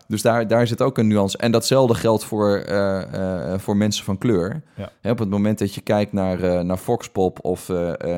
[0.07, 1.37] Dus daar, daar zit ook een nuance.
[1.37, 4.61] En datzelfde geldt voor, eh, eh, voor mensen van kleur.
[4.75, 4.91] Ja.
[5.01, 7.71] Hè, op het moment dat je kijkt naar, eh naar Foxpop of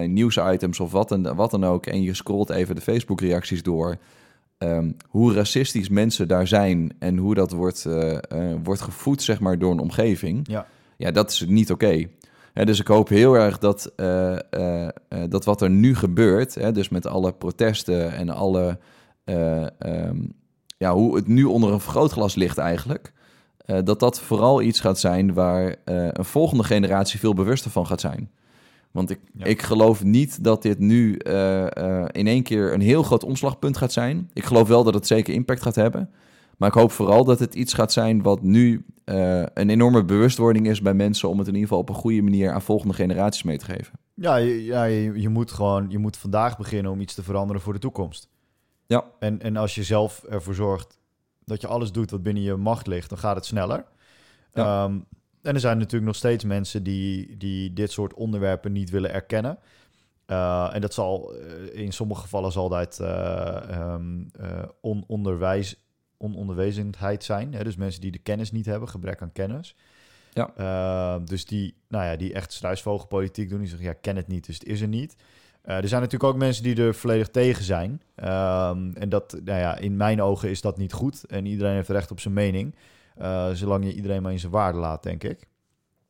[0.05, 1.85] nieuwsitems of wat dan, wat dan ook...
[1.85, 3.97] en je scrolt even de Facebook-reacties door...
[4.57, 7.87] ehm, hoe racistisch mensen daar zijn en hoe dat wordt,
[8.63, 10.47] wordt gevoed zeg maar, door een omgeving...
[10.47, 10.65] Ja.
[10.97, 12.07] Ja, dat is niet oké.
[12.53, 13.91] Dus ik hoop heel erg dat,
[15.29, 18.77] dat wat er nu gebeurt, hè, dus met alle protesten en alle,
[19.23, 20.17] eh, ehm,
[20.81, 23.13] ja, hoe het nu onder een vergrootglas ligt eigenlijk,
[23.57, 27.87] eh, dat dat vooral iets gaat zijn waar eh, een volgende generatie veel bewuster van
[27.87, 28.31] gaat zijn.
[28.91, 29.45] Want ik, Ja.
[29.45, 31.65] ik geloof niet dat dit nu eh,
[32.11, 34.29] in één keer een heel groot omslagpunt gaat zijn.
[34.33, 36.09] Ik geloof wel dat het zeker impact gaat hebben.
[36.57, 38.85] Maar ik hoop vooral dat het iets gaat zijn wat nu
[39.53, 42.51] een enorme bewustwording is bij mensen om het in ieder geval op een goede manier
[42.51, 43.93] aan volgende generaties mee te geven.
[44.13, 47.61] Ja, je, ja je, je moet gewoon je moet vandaag beginnen om iets te veranderen
[47.61, 48.29] voor de toekomst.
[48.91, 49.05] Ja.
[49.19, 50.99] En, en als je zelf ervoor zorgt
[51.45, 53.85] dat je alles doet wat binnen je macht ligt, dan gaat het sneller.
[54.53, 54.83] Ja.
[54.83, 54.99] Ehm,
[55.41, 59.57] en er zijn natuurlijk nog steeds mensen die, die dit soort onderwerpen niet willen erkennen.
[60.25, 65.75] Eh, en dat zal eh, in sommige gevallen zal dat eh, ehm, eh, ononderwijs,
[66.17, 67.53] ononderwezenheid zijn.
[67.53, 67.63] Hè?
[67.63, 69.75] Dus mensen die de kennis niet hebben, gebrek aan kennis.
[70.33, 70.51] Ja.
[70.55, 73.59] Eh, dus die, nou ja, die echt struisvogelpolitiek doen.
[73.59, 75.15] Die zeggen, ja, ken het niet, dus het is er niet.
[75.61, 78.01] Eh, er zijn natuurlijk ook mensen die er volledig tegen zijn.
[78.15, 81.25] Ehm, en dat, nou ja, in mijn ogen is dat niet goed.
[81.25, 82.75] En iedereen heeft recht op zijn mening.
[83.15, 85.47] Eh, zolang je iedereen maar in zijn waarde laat, denk ik.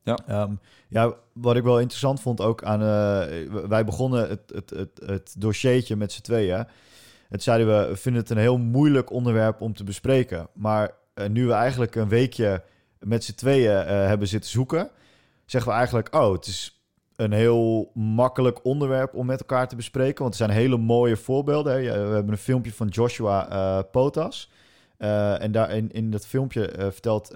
[0.02, 0.18] Ja.
[0.26, 0.52] Ehm,
[0.88, 2.80] ja, wat ik wel interessant vond ook aan...
[2.80, 6.66] eh, wij begonnen het, het, het, het dossiertje met z'n tweeën.
[7.28, 10.48] Toen zeiden we, we vinden het een heel moeilijk onderwerp om te bespreken.
[10.54, 10.90] Maar
[11.28, 12.62] nu we eigenlijk een weekje
[12.98, 14.90] met z'n tweeën hebben zitten zoeken...
[15.46, 16.81] zeggen we eigenlijk, oh, het is
[17.22, 20.22] een heel makkelijk onderwerp om met elkaar te bespreken.
[20.22, 21.76] Want er zijn hele mooie voorbeelden.
[21.76, 24.50] We hebben een filmpje van Joshua eh, Potas.
[24.96, 27.34] Eh, en daar in, in dat filmpje eh, vertelt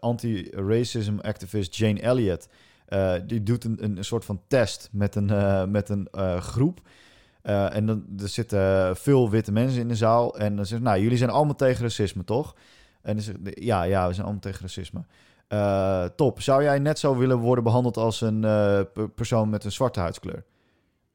[0.00, 2.48] anti-racism activist Jane Elliott...
[3.26, 6.08] die doet een, een, soort van test met een, met een
[6.40, 6.80] groep...
[7.42, 10.38] En dan er zitten veel witte mensen in de zaal.
[10.38, 12.54] En dan zegt nou, jullie zijn allemaal tegen racisme, toch?
[13.02, 15.04] En dan ja, ja, we zijn allemaal tegen racisme.
[15.48, 16.40] Eh, top.
[16.42, 20.00] Zou jij net zo willen worden behandeld als een eh, per- persoon met een zwarte
[20.00, 20.44] huidskleur?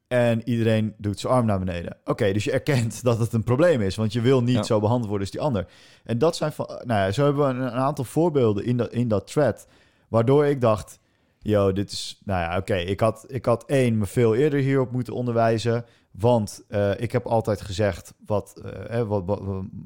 [0.08, 1.96] En iedereen doet zijn arm naar beneden.
[2.04, 3.96] Oké, dus je erkent dat het een probleem is.
[3.96, 4.62] Want je wil niet Ja.
[4.62, 5.66] zo behandeld worden als die ander.
[6.04, 6.66] En dat zijn van...
[6.66, 9.66] Nou ja, zo hebben we een, een aantal voorbeelden in dat, in dat thread.
[10.08, 10.98] Waardoor ik dacht...
[11.38, 12.20] Yo, dit is...
[12.24, 12.74] Nou ja, oké.
[12.74, 15.84] ik, had, ik had één me veel eerder hierop moeten onderwijzen.
[16.10, 18.14] Want eh, ik heb altijd gezegd...
[18.26, 19.40] Wat, eh, hè, wat, wat,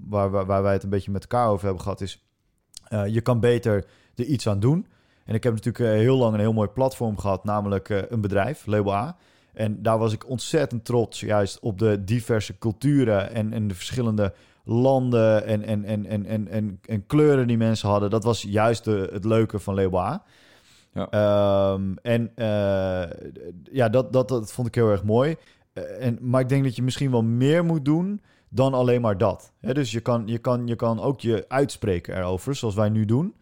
[0.08, 2.00] waar, waar, waar wij het een beetje met elkaar over hebben gehad...
[2.00, 2.24] is...
[3.06, 3.84] je kan beter
[4.18, 4.87] er iets aan doen.
[5.24, 8.20] En ik heb natuurlijk eh, heel lang een heel mooi platform gehad, namelijk eh, een
[8.20, 9.16] bedrijf, Label A.
[9.52, 14.33] En daar was ik ontzettend trots, juist op de diverse culturen en, en de verschillende
[14.64, 18.11] landen en, en, en, en, en, en, en kleuren die mensen hadden.
[18.11, 20.22] Dat was juist de, het leuke van Label A.
[20.92, 21.11] Ja.
[21.11, 23.11] Ehm, en eh,
[23.72, 25.37] ja, dat, dat, dat vond ik heel erg mooi.
[26.00, 29.52] En, maar ik denk dat je misschien wel meer moet doen dan alleen maar dat.
[29.61, 33.04] Hè, dus je kan, je, kan, je kan ook je uitspreken erover, zoals wij nu
[33.04, 33.35] doen.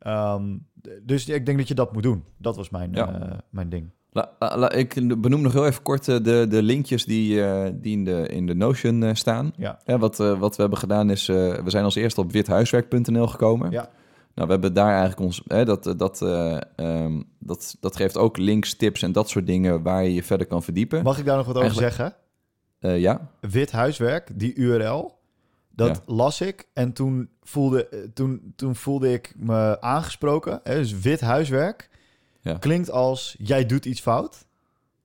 [0.00, 0.56] Ehm,
[1.02, 2.24] dus ik denk dat je dat moet doen.
[2.36, 3.20] Dat was mijn, Ja.
[3.20, 3.90] eh, mijn ding.
[4.12, 7.70] La, la- la- ik benoem nog heel even kort eh, de, de linkjes die, eh,
[7.74, 9.52] die in, de, in de Notion staan.
[9.56, 9.78] Ja.
[9.84, 13.70] Ja, wat, wat we hebben gedaan is, we zijn als eerste op withuiswerk.nl gekomen.
[13.70, 13.88] Ja.
[14.34, 18.36] Nou, we hebben daar eigenlijk ons, hè, dat, dat, eh, ehm, dat, dat geeft ook
[18.36, 21.02] links, tips en dat soort dingen waar je je verder kan verdiepen.
[21.02, 22.16] Mag ik daar nog wat over Eigenlijk- zeggen?
[22.78, 25.12] Eh, ja, Wit huiswerk, die URL,
[25.88, 26.68] dat las ik.
[26.72, 30.60] En toen voelde, toen, toen voelde ik me aangesproken.
[30.62, 31.88] Hè, dus wit huiswerk
[32.40, 32.54] Ja.
[32.58, 34.46] klinkt als jij doet iets fout.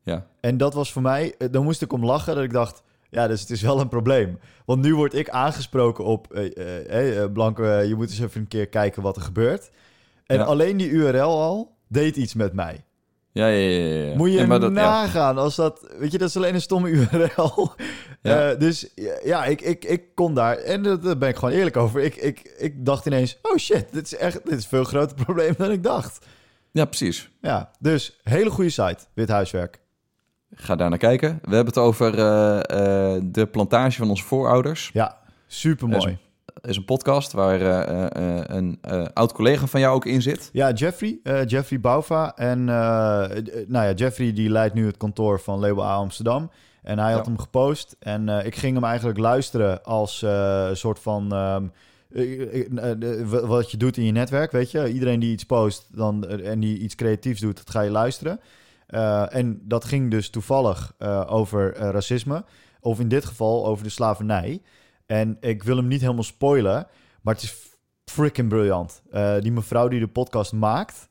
[0.02, 2.84] ja, En dat was voor mij, eh, dan moest ik om lachen dat ik dacht,
[3.10, 4.40] ja, dus het is wel een probleem.
[4.66, 8.48] Want nu word ik aangesproken op, eh, eh, eh, eh, je moet eens even een
[8.48, 9.70] keer kijken wat er gebeurt.
[10.26, 10.44] En Ja.
[10.44, 12.84] alleen die URL al deed iets met mij.
[13.32, 14.16] ja, ja, ja, ja.
[14.16, 16.90] Moet je Ja, maar dat, nagaan als dat, weet je, dat is alleen een stomme
[16.90, 17.72] URL.
[18.26, 18.52] Ja.
[18.52, 18.88] Eh, dus
[19.24, 22.02] ja, ik, ik, ik kon daar, en daar ben ik gewoon eerlijk over.
[22.02, 25.16] Ik, ik, ik dacht ineens, oh shit, dit is echt, dit is een veel groter
[25.26, 26.26] probleem dan ik dacht.
[26.72, 27.30] ja, precies.
[27.42, 29.80] Ja, dus hele goede site, Wit Huiswerk.
[30.52, 31.30] Ga daar naar kijken.
[31.30, 34.90] We hebben het over eh, eh, de plantage van onze voorouders.
[34.94, 36.18] Ja, super mooi.
[36.62, 37.62] is een podcast waar
[38.50, 38.80] een
[39.14, 40.50] oud collega van jou ook in zit.
[40.54, 42.36] Ja, Jeffrey, Jeffrey Bouva.
[42.36, 46.50] En nou ja, Jeffrey die leidt nu het kantoor van Label A Amsterdam.
[46.86, 47.32] En hij had Ja.
[47.32, 47.96] hem gepost.
[48.00, 51.34] En eh, ik ging hem eigenlijk luisteren als eh, soort van...
[51.34, 51.68] ehm,
[52.10, 54.94] eh, wat je doet in je netwerk, weet je.
[54.94, 58.40] Iedereen die iets post dan, en die iets creatiefs doet, dat ga je luisteren.
[59.30, 60.94] En dat ging dus toevallig
[61.28, 62.44] over racisme.
[62.80, 64.62] Of in dit geval over de slavernij.
[65.06, 66.88] En ik wil hem niet helemaal spoilen,
[67.22, 67.56] maar het is
[68.06, 69.02] freaking briljant.
[69.40, 71.08] Die mevrouw die de podcast maakt,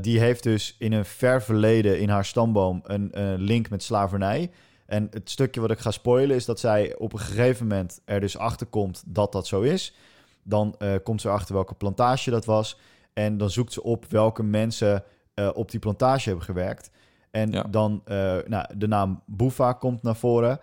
[0.00, 4.50] die heeft dus in een ver verleden in haar stamboom een, een link met slavernij.
[4.94, 8.20] En het stukje wat ik ga spoilen is dat zij op een gegeven moment er
[8.20, 9.94] dus achter komt dat dat zo is.
[10.42, 12.78] Dan eh, komt ze erachter welke plantage dat was.
[13.12, 15.04] En dan zoekt ze op welke mensen
[15.34, 16.90] eh, op die plantage hebben gewerkt.
[17.30, 17.62] En Ja.
[17.62, 20.60] dan, eh, nou, de naam Boefa komt naar voren.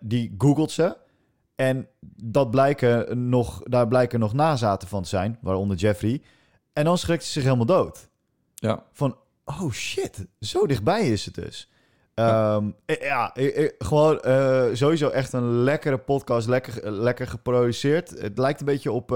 [0.00, 0.96] Die googelt ze.
[1.54, 6.22] En dat blijken nog, daar blijken nog nazaten van te zijn, waaronder Jeffrey.
[6.72, 8.08] En dan schrikt ze zich helemaal dood.
[8.54, 11.70] Ja, Van, oh shit, zo dichtbij is het dus.
[12.14, 12.56] Ja.
[12.56, 14.20] Ehm, eh, ja, eh, eh, gewoon
[14.76, 18.10] sowieso echt een lekkere podcast, lekker, lekker geproduceerd.
[18.20, 19.06] Het lijkt een beetje op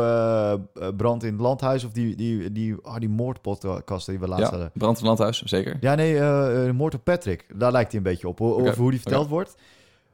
[0.96, 4.50] Brand in het Landhuis of die, die, die, oh, die moordpodcast die we laatst ja.
[4.50, 4.70] hadden.
[4.74, 5.76] Brand in Landhuis, zeker.
[5.80, 7.46] Ja, nee, Moord op Patrick.
[7.54, 9.54] Daar lijkt hij een beetje op, Oké, over hoe die verteld wordt.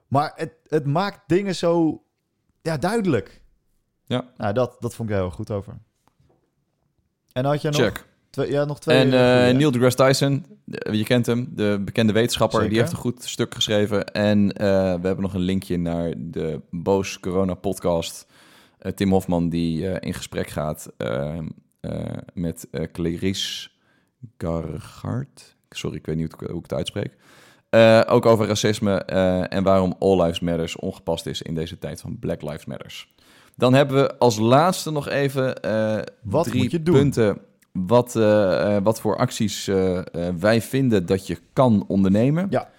[0.08, 2.02] Maar het, het maakt dingen zo
[2.62, 3.40] ja, duidelijk.
[4.04, 4.24] Ja.
[4.36, 5.78] Nou, dat, dat vond ik heel erg goed over.
[7.32, 8.06] En had jij nog Check.
[8.32, 8.96] Twee, ja, nog twee?
[8.96, 9.54] En eh?
[9.56, 10.46] Neil deGrasse Tyson,
[10.90, 12.72] je kent hem, de bekende wetenschapper, Zeker.
[12.72, 14.06] die heeft een goed stuk geschreven.
[14.06, 18.26] En eh, we hebben nog een linkje naar de Boos Corona podcast.
[18.82, 21.38] Eh, Tim Hofman die in gesprek gaat eh,
[21.80, 23.68] eh, met Clarice
[24.38, 25.56] Gargard.
[25.68, 27.10] Sorry, ik weet niet hoe ik, het uitspreek.
[28.06, 28.94] Ook over racisme
[29.48, 33.14] en waarom All Lives Matters ongepast is in deze tijd van Black Lives Matters.
[33.56, 35.60] Dan hebben we als laatste nog even
[36.22, 36.94] Wat drie moet je doen?
[36.94, 37.40] punten.
[37.72, 40.00] Wat, eh, eh, wat voor acties eh,
[40.38, 42.46] wij vinden dat je kan ondernemen.
[42.50, 42.70] Ja.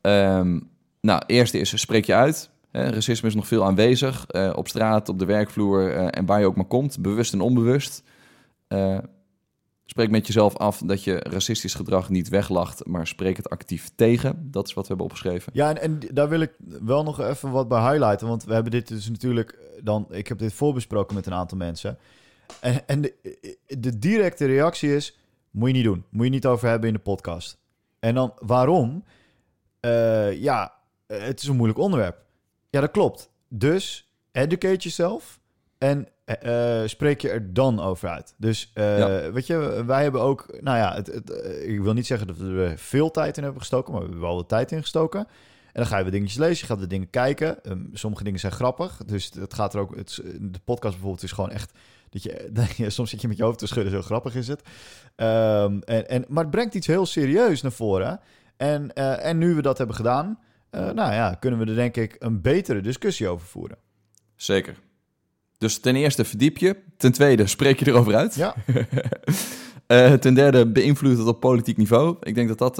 [0.00, 0.60] Ehm,
[1.00, 2.50] nou, eerste is spreek je uit.
[2.70, 4.26] Hè, racisme is nog veel aanwezig.
[4.54, 6.98] op straat, op de werkvloer en waar je ook maar komt.
[7.00, 8.02] Bewust en onbewust.
[9.86, 14.48] Spreek met jezelf af dat je racistisch gedrag niet weglacht, maar spreek het actief tegen.
[14.50, 15.52] Dat is wat we hebben opgeschreven.
[15.54, 18.28] Ja, en, en daar wil ik wel nog even wat bij highlighten.
[18.28, 20.06] Want we hebben dit dus natuurlijk dan...
[20.10, 21.98] Ik heb dit voorbesproken met een aantal mensen.
[22.60, 23.14] En, en de,
[23.66, 25.18] de directe reactie is...
[25.50, 26.04] Moet je niet doen.
[26.10, 27.58] Moet je niet over hebben in de podcast.
[27.98, 29.04] En dan waarom?
[29.80, 30.72] Eh, ja,
[31.06, 32.16] het is een moeilijk onderwerp.
[32.70, 33.30] Ja, dat klopt.
[33.48, 35.40] Dus educate jezelf.
[35.78, 38.34] En eh, eh, spreek je er dan over uit.
[38.38, 39.32] Dus eh, Ja.
[39.32, 42.36] weet je, wij hebben ook, nou ja, het, het, eh, ik wil niet zeggen dat
[42.36, 45.20] we er veel tijd in hebben gestoken, maar we hebben wel wat tijd in gestoken.
[45.20, 47.64] En dan ga je wat dingetjes lezen, je gaat de dingen kijken.
[47.64, 49.96] Ehm, sommige dingen zijn grappig, dus het gaat er ook.
[49.96, 51.72] Het, de podcast bijvoorbeeld is gewoon echt
[52.10, 54.48] dat je, dat je- soms zit je met je hoofd te schudden, zo grappig is
[54.48, 54.62] het.
[55.16, 58.20] Ehm, en, en, maar het brengt iets heel serieus naar voren.
[58.56, 60.38] En, eh, en nu we dat hebben gedaan,
[60.70, 63.78] eh, nou ja, kunnen we er denk ik een betere discussie over voeren.
[64.36, 64.74] Zeker.
[65.58, 66.76] Dus ten eerste verdiep je.
[66.96, 68.34] Ten tweede spreek je erover uit.
[68.34, 68.54] Ja.
[69.86, 72.16] Eh, ten derde beïnvloedt het op politiek niveau.
[72.20, 72.78] Ik denk dat dat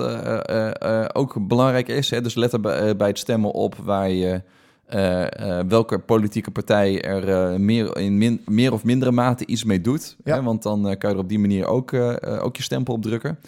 [1.15, 2.11] ook belangrijk is.
[2.11, 2.21] Hè?
[2.21, 4.43] Dus let er bij, bij het stemmen op waar je,
[4.87, 9.65] eh, eh, welke politieke partij er eh, meer, in min- meer of mindere mate iets
[9.65, 10.17] mee doet.
[10.25, 10.35] Ja.
[10.35, 10.43] Hè?
[10.43, 13.39] Want dan kan je er op die manier ook, ook je stempel op drukken.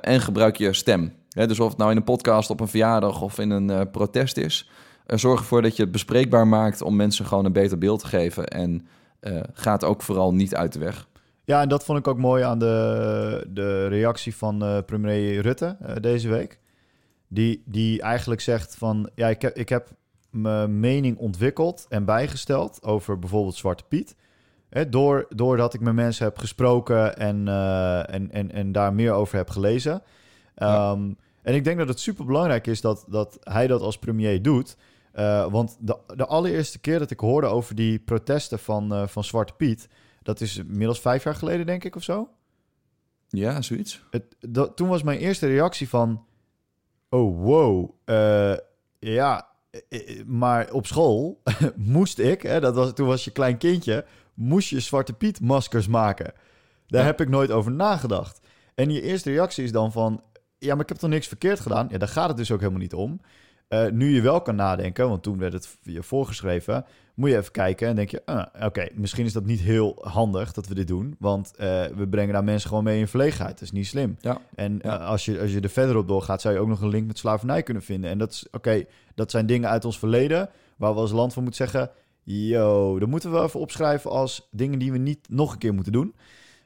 [0.00, 1.12] En gebruik je stem.
[1.30, 1.46] Hè?
[1.46, 4.70] Dus of het nou in een podcast, op een verjaardag of in een protest is.
[5.06, 8.46] zorg ervoor dat je het bespreekbaar maakt om mensen gewoon een beter beeld te geven.
[8.46, 8.86] En
[9.52, 11.08] gaat ook vooral niet uit de weg.
[11.44, 16.28] Ja, en dat vond ik ook mooi aan de, de reactie van premier Rutte deze
[16.28, 16.58] week.
[17.28, 19.88] Die, die eigenlijk zegt van, ja, ik heb, ik heb
[20.36, 24.16] mijn mening ontwikkeld en bijgesteld over bijvoorbeeld Zwarte Piet.
[24.68, 29.12] Hè, door, doordat ik met mensen heb gesproken en, eh, en, en, en daar meer
[29.12, 30.02] over heb gelezen.
[30.56, 30.90] Ja.
[30.90, 34.42] Ehm, en ik denk dat het super belangrijk is dat, dat hij dat als premier
[34.42, 34.76] doet.
[35.12, 39.24] Eh, want de, de allereerste keer dat ik hoorde over die protesten van, eh, van
[39.24, 39.88] Zwarte Piet,
[40.22, 42.28] dat is inmiddels vijf jaar geleden, denk ik, of zo.
[43.28, 44.02] Ja, zoiets.
[44.10, 46.24] Het, dat, toen was mijn eerste reactie van...
[47.08, 47.90] Oh, wow.
[48.98, 49.45] ja,
[50.26, 51.42] maar op school
[51.76, 52.42] moest ik...
[52.42, 54.04] Hè, dat was, toen was je klein kindje...
[54.34, 56.32] moest je Zwarte Piet maskers maken.
[56.86, 57.06] Daar Ja.
[57.06, 58.40] heb ik nooit over nagedacht.
[58.74, 60.22] En je eerste reactie is dan van...
[60.58, 61.88] Ja, maar ik heb toch niks verkeerd gedaan?
[61.90, 63.20] Ja, daar gaat het dus ook helemaal niet om.
[63.68, 66.84] Eh, nu je wel kan nadenken, want toen werd het je voorgeschreven...
[67.16, 68.22] moet je even kijken en denk je...
[68.24, 71.16] ah, Oké, misschien is dat niet heel handig dat we dit doen...
[71.18, 73.52] want eh, we brengen daar mensen gewoon mee in verlegenheid.
[73.52, 74.16] Dat is niet slim.
[74.20, 74.38] Ja.
[74.54, 74.98] En Ja.
[75.00, 76.40] eh, als, je, als je er verder op doorgaat...
[76.40, 78.10] zou je ook nog een link met slavernij kunnen vinden.
[78.10, 80.48] En dat is, oké, dat zijn dingen uit ons verleden...
[80.76, 81.90] waar we als land van moeten zeggen...
[82.22, 85.92] yo, dat moeten we even opschrijven als dingen die we niet nog een keer moeten
[85.92, 86.14] doen.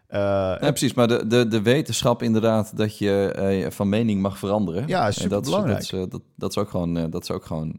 [0.07, 0.95] Eh, Ja, precies.
[0.95, 4.87] Maar de, de, de wetenschap inderdaad dat je van mening mag veranderen.
[4.89, 5.91] Ja, is En dat, superbelangrijk.
[5.91, 7.79] Dat, is, dat, dat, is ook gewoon, dat is ook gewoon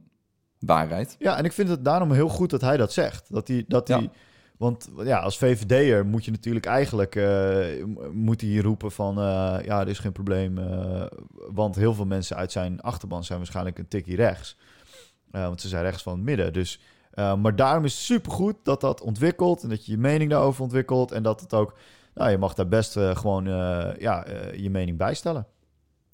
[0.65, 1.15] waarheid.
[1.19, 3.31] Ja, en ik vind het daarom heel goed dat hij dat zegt.
[3.31, 3.97] Dat hij, dat Ja.
[3.97, 4.09] hij,
[4.57, 7.65] want ja, als VVD'er moet je natuurlijk eigenlijk eh,
[8.11, 10.57] moet hij roepen van eh, ja, er is geen probleem.
[10.57, 11.03] eh,
[11.51, 14.57] want heel veel mensen uit zijn achterban zijn waarschijnlijk een tikkie rechts.
[15.31, 16.53] Want ze zijn rechts van het midden.
[16.53, 16.79] Dus,
[17.15, 21.11] maar daarom is het supergoed dat dat ontwikkelt en dat je je mening daarover ontwikkelt.
[21.11, 21.77] En dat het ook,
[22.13, 23.45] nou, je mag daar best gewoon
[23.99, 25.47] ja, je mening bijstellen.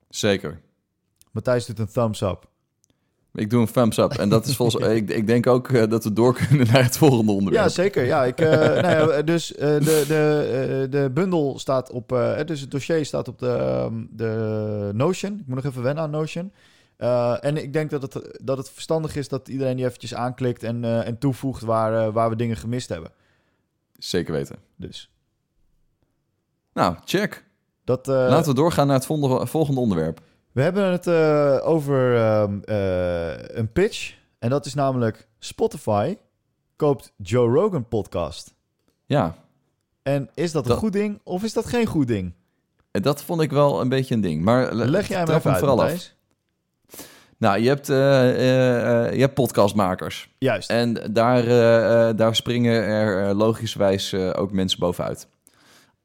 [0.10, 0.62] Zeker.
[1.31, 2.49] Matthijs doet een thumbs up.
[3.38, 4.12] Ik doe een thumbs up.
[4.12, 6.97] En dat is volgens ik, ik denk ook eh, dat we door kunnen naar het
[6.97, 7.65] volgende onderwerp.
[7.65, 8.06] Ja, zeker.
[8.06, 8.50] Ja, ik, eh,
[8.86, 12.10] nou ja, dus eh, de, de, de bundel staat op,
[12.45, 15.39] dus het dossier staat op de, ehm, de Notion.
[15.39, 16.52] Ik moet nog even wennen aan Notion.
[17.41, 21.04] En ik denk dat het, dat het verstandig is dat iedereen die eventjes aanklikt en,
[21.06, 23.12] en toevoegt waar, waar we dingen gemist hebben.
[23.97, 24.56] Zeker weten.
[24.76, 25.12] Dus
[26.73, 27.45] Nou, check.
[27.84, 30.21] dat, Laten we doorgaan naar het volgende, volgende onderwerp.
[30.58, 34.13] We hebben het eh, over ehm, eh, een pitch.
[34.39, 36.17] En dat is namelijk Spotify
[36.76, 38.54] koopt Joe Rogan podcast.
[39.06, 39.36] Ja,
[40.04, 42.34] En is dat een Dat- goed ding of is dat geen goed ding?
[42.91, 44.43] en dat vond ik wel een beetje een ding.
[44.43, 46.13] Maar le- Leg jij uit, vooral af.
[47.38, 50.30] Nou, je hebt, eh, eh, eh, je hebt podcastmakers.
[50.38, 50.70] Juist.
[50.70, 55.28] En daar, eh, eh, daar springen er eh, logischwijs eh, ook mensen bovenuit.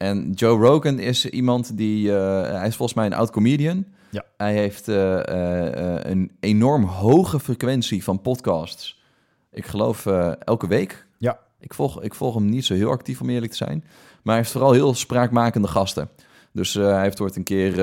[0.02, 2.16] En Joe Rogan is iemand die...
[2.16, 3.84] eh, hij is volgens mij een oud-comedian.
[4.10, 4.24] Ja.
[4.36, 9.02] Hij heeft eh, eh, een enorm hoge frequentie van podcasts.
[9.52, 10.06] Ik geloof
[10.44, 11.06] elke week.
[11.18, 11.38] Ja.
[11.60, 13.84] Ik volg, ik volg hem niet zo heel actief, om eerlijk te zijn.
[14.22, 16.08] Maar hij heeft vooral heel spraakmakende gasten.
[16.52, 17.80] Dus hij heeft ooit een keer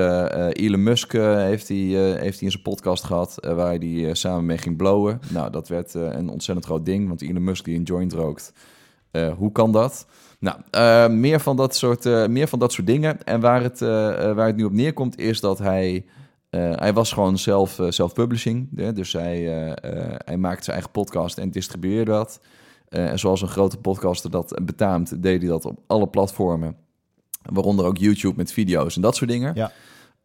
[0.52, 3.38] Elon Musk heeft hij, heeft hij in zijn podcast gehad...
[3.38, 5.20] eh, waar hij samen mee ging blowen.
[5.28, 8.52] Nou, dat werd een ontzettend groot ding, want Elon Musk die een joint rookt...
[9.36, 10.06] hoe kan dat?
[10.40, 13.24] Nou, eh, meer, van dat soort, eh, meer van dat soort dingen.
[13.24, 13.88] En waar het, eh,
[14.32, 16.04] waar het nu op neerkomt is dat hij...
[16.50, 18.68] hij was gewoon zelf, self-publishing.
[18.94, 19.42] dus hij,
[20.24, 22.40] hij maakte zijn eigen podcast en distribueerde dat.
[22.88, 26.76] En zoals een grote podcaster dat betaamt, deed hij dat op alle platformen.
[27.42, 29.70] Waaronder ook YouTube met video's en dat soort dingen.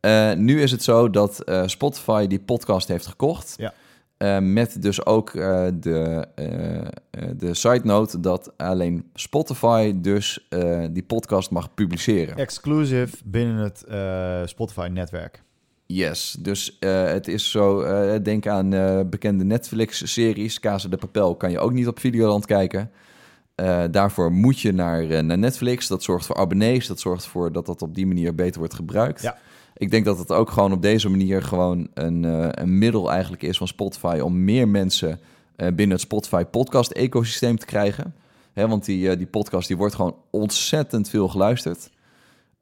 [0.02, 0.36] Ja.
[0.36, 3.54] Nu is het zo dat Spotify die podcast heeft gekocht.
[3.58, 3.74] Ja.
[4.18, 10.48] Eh, met dus ook eh, de, eh, de side note dat alleen Spotify dus
[10.92, 12.36] die podcast mag publiceren.
[12.36, 13.86] Exclusive binnen het
[14.50, 15.44] Spotify-netwerk.
[15.86, 17.84] Yes, dus het is zo,
[18.22, 18.70] denk aan
[19.10, 20.60] bekende Netflix-series.
[20.60, 22.92] Casa de Papel kan je ook niet op Videoland kijken.
[23.92, 25.88] Daarvoor moet je naar, naar Netflix.
[25.88, 26.88] Dat zorgt voor abonnees.
[26.88, 29.22] Dat zorgt ervoor dat dat op die manier beter wordt gebruikt.
[29.22, 29.38] Ja.
[29.78, 33.44] Ik denk dat het ook gewoon op deze manier gewoon een, eh, een middel eigenlijk
[33.44, 35.20] is van Spotify om meer mensen
[35.56, 38.16] eh, binnen het Spotify podcast ecosysteem te krijgen.
[38.54, 41.90] Want die, eh, die podcast die wordt gewoon ontzettend veel geluisterd.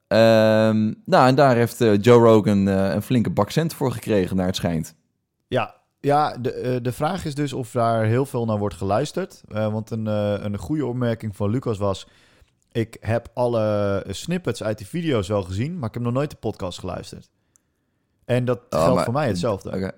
[0.07, 4.55] Ehm, nou, en daar heeft Joe Rogan een flinke bak cent voor gekregen, naar het
[4.55, 4.95] schijnt.
[5.47, 9.41] Ja, ja de, de vraag is dus of daar heel veel naar wordt geluisterd.
[9.47, 10.05] Want een,
[10.45, 12.07] een goede opmerking van Lucas was...
[12.74, 16.36] Ik heb alle snippets uit die video's wel gezien, maar ik heb nog nooit de
[16.36, 17.30] podcast geluisterd.
[18.26, 19.93] En dat Oh, geldt maar- voor mij hetzelfde.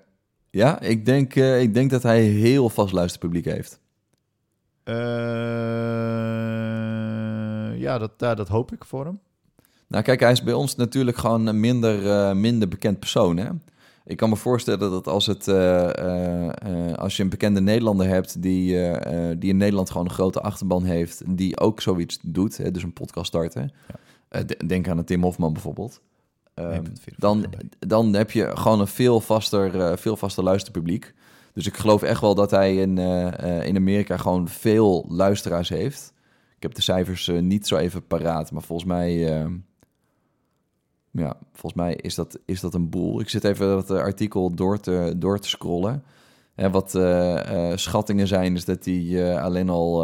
[0.50, 3.80] Ja, ik denk, eh, ik denk dat hij heel vast luisterpubliek heeft.
[4.84, 4.94] Eh,
[7.80, 9.20] ja, dat, ja, dat hoop ik voor hem.
[9.88, 13.36] Nou, kijk, hij is bij ons natuurlijk gewoon een minder, eh, minder bekend persoon.
[13.36, 13.48] Hè?
[14.06, 18.06] Ik kan me voorstellen dat als, het, eh, eh, eh, als je een bekende Nederlander
[18.06, 18.88] hebt die,
[19.38, 22.92] die in Nederland gewoon een grote achterban heeft, die ook zoiets doet, hè, dus een
[22.92, 23.72] podcast starten.
[24.28, 26.00] De- denk aan een Tim Hofman bijvoorbeeld.
[26.54, 27.46] Ehm, 1,44 dan,
[27.78, 31.14] dan heb je gewoon een veel vaster, veel vaster luisterpubliek.
[31.52, 32.98] Dus ik geloof echt wel dat hij in,
[33.62, 36.12] in Amerika gewoon veel luisteraars heeft.
[36.56, 39.46] Ik heb de cijfers niet zo even paraat, maar volgens mij, eh,
[41.16, 43.20] ja, volgens mij is dat, is dat een boel.
[43.20, 46.02] Ik zit even dat eh, artikel door te, door te scrollen.
[46.54, 49.98] En wat eh, schattingen zijn, is dat hij alleen al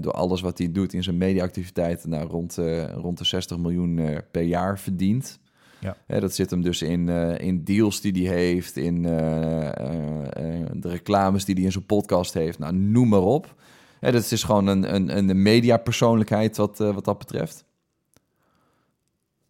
[0.00, 2.58] door alles wat hij doet in zijn mediaactiviteiten nou, rond,
[2.94, 5.38] rond de 60 miljoen per jaar verdient.
[5.80, 5.96] Ja.
[6.06, 11.54] Hè, dat zit hem dus in, in deals die hij heeft, in de reclames die
[11.54, 12.58] hij in zijn podcast heeft.
[12.58, 13.54] Nou, noem maar op.
[14.00, 17.64] Dat is gewoon een, een, een mediapersoonlijkheid wat, wat dat betreft.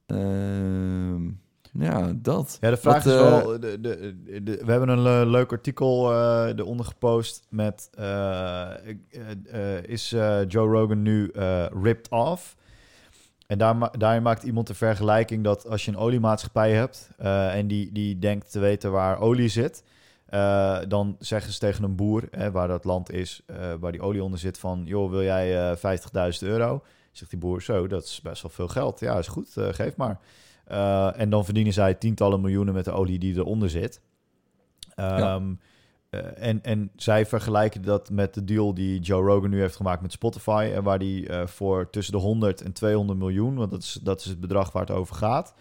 [0.07, 1.25] Ehm,
[1.73, 2.59] ja, dat.
[2.61, 3.61] Ja, de vraag Wat, is eh, wel...
[3.61, 7.89] De, de, de- we hebben een le- leuk artikel eh eronder gepost met...
[7.95, 8.77] eh, eh,
[9.77, 12.57] eh, is eh, Joe Rogan nu eh, ripped off?
[13.47, 17.11] En daar, daarin maakt iemand de vergelijking dat als je een oliemaatschappij hebt...
[17.19, 19.85] eh, en die, die denkt te weten waar olie zit...
[20.27, 24.01] eh, dan zeggen ze tegen een boer, hè, waar dat land is, eh, waar die
[24.03, 24.59] olie onder zit...
[24.59, 25.99] van, joh, wil jij eh
[26.33, 26.83] 50.000 euro?
[27.15, 29.01] Zegt die boer, zo, dat is best wel veel geld.
[29.01, 30.21] Ja, is goed, eh, geef maar.
[30.71, 34.01] Uh, en dan verdienen zij tientallen miljoenen met de olie die eronder zit.
[34.97, 35.61] Um,
[36.11, 40.03] uh, en, en zij vergelijken dat met de deal die Joe Rogan nu heeft gemaakt
[40.03, 40.71] met Spotify.
[40.75, 44.27] En waar die voor tussen de 100 en 200 miljoen, want dat is, dat is
[44.27, 45.55] het bedrag waar het over gaat,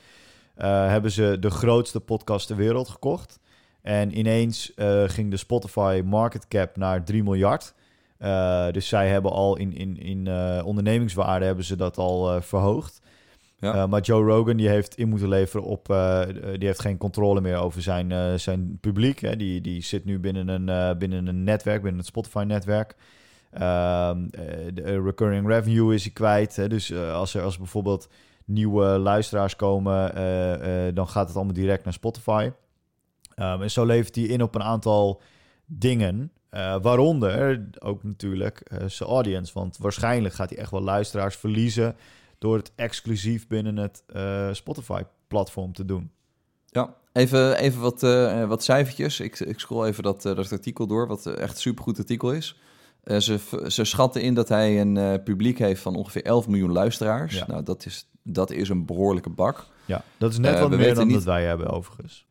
[0.90, 3.40] hebben ze de grootste podcast ter wereld gekocht.
[3.82, 4.72] En ineens
[5.06, 7.74] ging de Spotify market cap naar 3 miljard.
[8.20, 12.42] Uh, dus zij hebben al in, in, in uh, ondernemingswaarde hebben ze dat al uh,
[12.42, 13.02] verhoogd.
[13.58, 13.88] Ja.
[13.88, 15.86] Maar Joe Rogan die heeft in moeten leveren op,
[16.58, 19.20] die heeft geen controle meer over zijn, zijn publiek.
[19.20, 19.36] Hè.
[19.36, 22.96] Die, die zit nu binnen een, binnen een netwerk, binnen het Spotify-netwerk.
[23.52, 24.28] Ehm,
[24.74, 26.56] de recurring revenue is hij kwijt.
[26.56, 26.68] Hè.
[26.68, 28.10] Dus als er als bijvoorbeeld
[28.46, 32.52] nieuwe luisteraars komen, eh, dan gaat het allemaal direct naar Spotify.
[33.36, 35.22] Um, en zo levert hij in op een aantal
[35.66, 36.32] dingen.
[36.54, 39.54] Uh, waaronder ook natuurlijk uh, zijn audience.
[39.54, 41.96] Want waarschijnlijk gaat hij echt wel luisteraars verliezen
[42.38, 46.12] door het exclusief binnen het uh, Spotify-platform te doen.
[46.66, 48.02] Ja, even, even wat,
[48.48, 49.20] wat cijfertjes.
[49.20, 52.60] Ik, ik scroll even dat, dat artikel door, wat echt een supergoed artikel is.
[53.04, 57.36] Ze, ze schatten in dat hij een publiek heeft van ongeveer 11 miljoen luisteraars.
[57.36, 57.46] Ja.
[57.48, 59.66] Nou, dat is, dat is een behoorlijke bak.
[59.86, 62.26] Ja, dat is net wat meer dan niet, dat wij hebben overigens.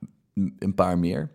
[0.59, 1.31] Een paar meer.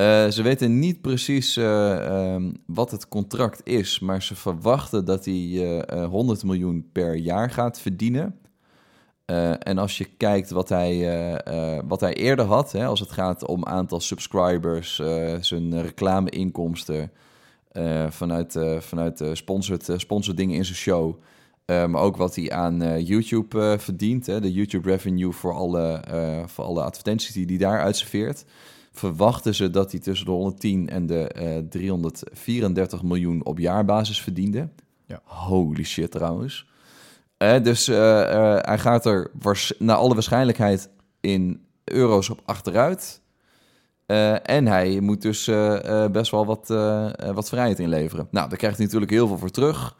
[0.00, 5.24] Uh, ze weten niet precies uh, um, wat het contract is, maar ze verwachten dat
[5.24, 8.38] hij uh, 100 miljoen per jaar gaat verdienen.
[9.58, 11.42] En als je kijkt wat hij,
[11.86, 14.94] wat hij eerder had, hè, als het gaat om aantal subscribers,
[15.40, 17.10] zijn reclameinkomsten
[18.08, 21.14] vanuit, vanuit sponsored, sponsored dingen in zijn show,
[21.66, 26.02] maar ook wat hij aan YouTube verdient, hè, de YouTube revenue voor alle,
[26.46, 28.44] voor alle advertenties die hij daar uitserveert
[28.92, 34.68] verwachten ze dat hij tussen de 110 en de uh, 334 miljoen op jaarbasis verdiende.
[35.06, 35.20] Ja.
[35.24, 36.66] Holy shit trouwens.
[37.38, 37.96] Uh, dus uh,
[38.60, 39.30] hij gaat er
[39.78, 43.20] naar alle waarschijnlijkheid in euro's op achteruit.
[44.42, 45.44] En hij moet dus
[46.12, 46.68] best wel wat,
[47.34, 48.28] wat vrijheid inleveren.
[48.30, 49.96] Nou, daar krijgt hij natuurlijk heel veel voor terug.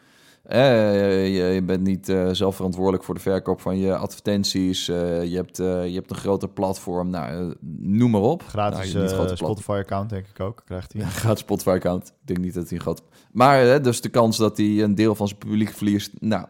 [0.50, 4.88] Je, bent niet uh, zelf verantwoordelijk voor de verkoop van je advertenties.
[4.88, 7.10] Uh, je, hebt, je hebt een groter platform.
[7.10, 8.42] Nou, noem maar op.
[8.42, 11.02] Gratis nou, Spotify-account, denk ik ook, krijgt hij.
[11.02, 12.08] Ja, gratis Spotify-account.
[12.08, 13.02] Ik denk niet dat hij een groot...
[13.32, 16.12] Maar dus de kans dat hij een deel van zijn publiek verliest...
[16.20, 16.46] Nou,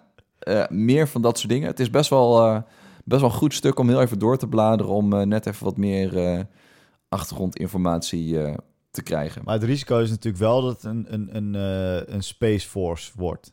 [0.68, 1.68] meer van dat soort dingen.
[1.68, 2.62] Het is best wel,
[3.04, 4.92] best wel een goed stuk om heel even door te bladeren...
[4.92, 6.46] om net even wat meer
[7.08, 8.38] achtergrondinformatie
[8.90, 9.42] te krijgen.
[9.44, 11.54] Maar het risico is natuurlijk wel dat het een, een, een,
[12.14, 13.52] een Space Force wordt.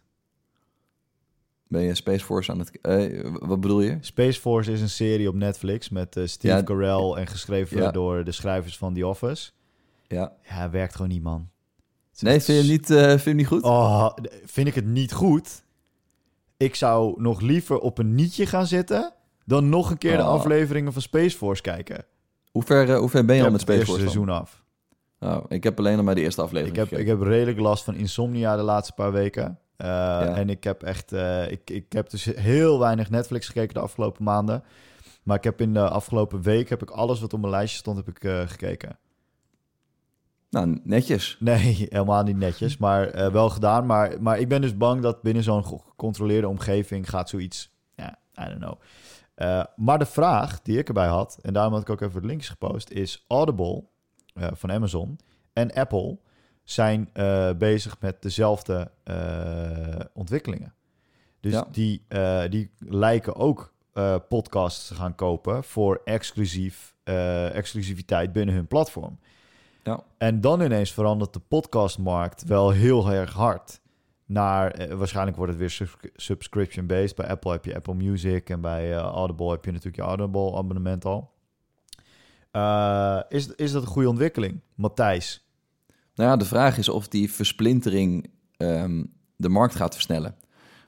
[1.69, 2.81] Ben je Space Force aan het...
[2.81, 3.97] eh, wat bedoel je?
[4.01, 6.63] Space Force is een serie op Netflix met eh, Steve Ja.
[6.63, 7.91] Carell en geschreven Ja.
[7.91, 9.51] door de schrijvers van The Office.
[10.07, 10.33] Ja.
[10.49, 11.49] Ja, werkt gewoon niet, man.
[12.07, 13.63] Het is Nee, echt vind je, hem niet, eh, vind je hem niet goed?
[13.63, 14.09] Oh,
[14.45, 15.63] vind ik het niet goed.
[16.57, 19.13] Ik zou nog liever op een nietje gaan zitten...
[19.45, 20.29] dan nog een keer de Oh.
[20.29, 22.05] afleveringen van Space Force kijken.
[22.51, 24.13] Hoe ver, eh, hoe ver ben je Ik al met Space eerste Force dan?
[24.25, 24.63] seizoen af.
[25.19, 27.17] Oh, ik heb alleen nog maar de eerste Ik aflevering heb, ik gekeken.
[27.19, 29.59] heb redelijk last van insomnia de laatste paar weken.
[29.77, 31.13] Uh, En ik heb echt...
[31.13, 34.63] Uh, ik, ik heb dus heel weinig Netflix gekeken de afgelopen maanden.
[35.23, 36.69] Maar ik heb in de afgelopen week...
[36.69, 38.99] heb ik alles wat op mijn lijstje stond, heb ik uh, gekeken.
[40.49, 41.37] Nou, netjes.
[41.39, 43.85] Nee, helemaal niet netjes, maar wel gedaan.
[43.85, 47.75] Maar, maar ik ben dus bang dat binnen zo'n gecontroleerde omgeving gaat zoiets...
[47.95, 48.79] Ja, I don't know.
[49.75, 52.49] Maar de vraag die ik erbij had, en daarom had ik ook even de links
[52.49, 53.83] gepost, is Audible
[54.35, 55.19] van Amazon
[55.53, 56.17] en Apple
[56.69, 58.91] zijn uh, bezig met dezelfde
[60.13, 60.73] ontwikkelingen.
[61.39, 61.67] Dus ja.
[61.71, 62.05] die,
[62.49, 63.73] die lijken ook
[64.29, 66.95] podcasts te gaan kopen voor exclusief,
[67.53, 69.19] exclusiviteit binnen hun platform.
[69.83, 70.03] Ja.
[70.17, 73.81] En dan ineens verandert de podcastmarkt wel heel erg hard
[74.27, 77.15] naar, eh, waarschijnlijk wordt het weer sub subscription-based.
[77.15, 81.31] Bij Apple heb je Apple Music en bij Audible heb je natuurlijk je Audible-abonnement al.
[82.51, 85.46] Uh, is, is dat een goede ontwikkeling, Matthijs?
[86.17, 90.35] Nou ja, de vraag is of die versplintering um, de markt gaat versnellen.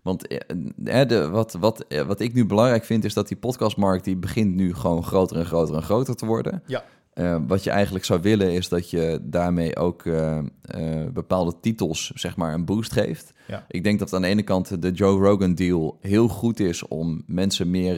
[0.02, 4.16] Want eh, de, wat, wat, wat ik nu belangrijk vind, is dat die podcastmarkt die
[4.16, 6.64] begint nu gewoon groter en groter en groter te worden.
[6.66, 6.84] Ja.
[7.14, 10.40] Uh, wat je eigenlijk zou willen is dat je daarmee ook uh,
[10.78, 13.34] uh, bepaalde titels zeg maar een boost geeft.
[13.48, 13.66] Ja.
[13.68, 17.24] Ik denk dat aan de ene kant de Joe Rogan deal heel goed is om
[17.26, 17.96] mensen meer,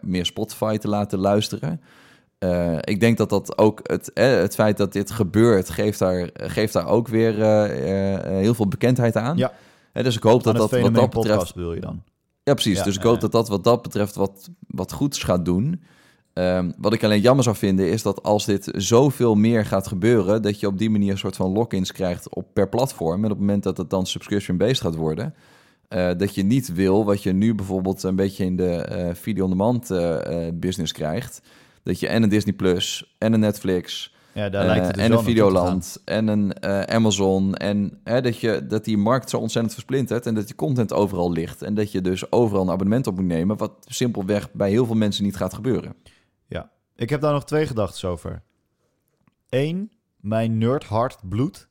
[0.00, 1.80] meer Spotify te laten luisteren.
[2.80, 6.86] Ik denk dat dat ook het, het feit dat dit gebeurt geeft daar, geeft daar
[6.86, 7.34] ook weer
[8.24, 9.36] heel veel bekendheid aan.
[9.36, 9.52] Ja.
[9.92, 11.54] dus ik hoop dat dat wat dat betreft.
[11.54, 12.02] Wil je dan?
[12.42, 12.78] Ja, precies.
[12.78, 15.82] Ja, dus ik hoop dat dat wat dat betreft wat, wat goeds gaat doen.
[16.34, 20.42] Um, wat ik alleen jammer zou vinden is dat als dit zoveel meer gaat gebeuren,
[20.42, 23.18] dat je op die manier een soort van lock-ins krijgt op per platform.
[23.18, 25.34] En op het moment dat het dan subscription-based gaat worden,
[25.88, 29.90] uh, dat je niet wil wat je nu bijvoorbeeld een beetje in de uh, video-on-demand
[29.90, 30.16] uh,
[30.54, 31.42] business krijgt.
[31.82, 34.14] Dat je en een Disney Plus en een Netflix.
[34.34, 37.54] Ja, daar lijkt het dus en een Videoland en een uh, Amazon.
[37.54, 41.32] En hè, dat, je, dat die markt zo ontzettend versplintert en dat je content overal
[41.32, 41.62] ligt.
[41.62, 44.94] En dat je dus overal een abonnement op moet nemen, wat simpelweg bij heel veel
[44.94, 45.94] mensen niet gaat gebeuren.
[46.46, 48.42] Ja, ik heb daar nog twee gedachten over.
[49.48, 51.68] Eén, mijn nerdhart bloed.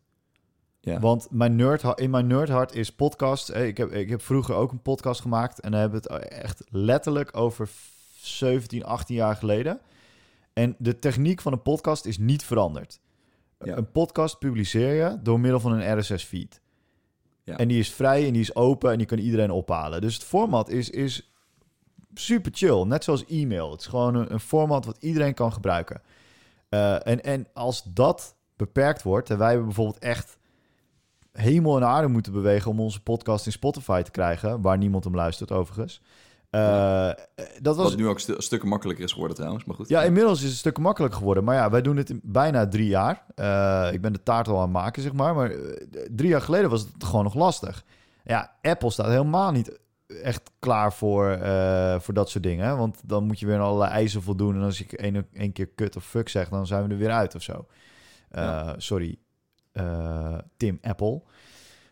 [0.80, 1.00] Ja.
[1.00, 3.50] Want mijn nerd, in mijn nerdhart is podcast.
[3.50, 5.60] Ik heb, ik heb vroeger ook een podcast gemaakt.
[5.60, 7.70] En dan hebben we het echt letterlijk over
[8.22, 9.80] 17, 18 jaar geleden.
[10.54, 13.00] En de techniek van een podcast is niet veranderd.
[13.60, 13.78] Ja.
[13.78, 16.62] Een podcast publiceer je door middel van een RSS-feed.
[17.44, 17.58] Ja.
[17.58, 20.02] En die is vrij en die is open en die kan iedereen ophalen.
[20.02, 21.32] Dus het format is, is
[22.14, 22.84] super chill.
[22.84, 23.72] Net zoals e-mail.
[23.72, 26.02] Het is gewoon een, een format wat iedereen kan gebruiken.
[26.70, 29.30] Uh, en, en als dat beperkt wordt...
[29.30, 30.38] en wij hebben bijvoorbeeld echt
[31.32, 32.72] hemel en aarde moeten bewegen...
[32.72, 34.62] om onze podcast in Spotify te krijgen...
[34.62, 36.02] waar niemand hem luistert overigens...
[36.52, 37.16] Uh, ja.
[37.62, 39.90] dat was Wat nu ook st stukken makkelijker is geworden trouwens, maar goed.
[39.90, 41.44] Ja, inmiddels is het een stuk makkelijker geworden.
[41.44, 43.26] Maar ja, wij doen het in bijna drie jaar.
[43.36, 45.36] Uh, ik ben de taart al aan het maken, zeg maar.
[45.36, 45.52] Maar
[46.10, 47.86] drie jaar geleden was het gewoon nog lastig.
[48.24, 49.80] Ja, Apple staat helemaal niet
[50.24, 52.78] echt klaar voor, uh, voor dat soort dingen.
[52.78, 54.56] Want dan moet je weer aan allerlei eisen voldoen.
[54.56, 57.12] En als ik één, één keer kut of fuck zeg, dan zijn we er weer
[57.12, 57.66] uit of zo.
[58.32, 58.76] Ja.
[58.78, 59.18] Sorry,
[60.58, 61.22] Tim Apple.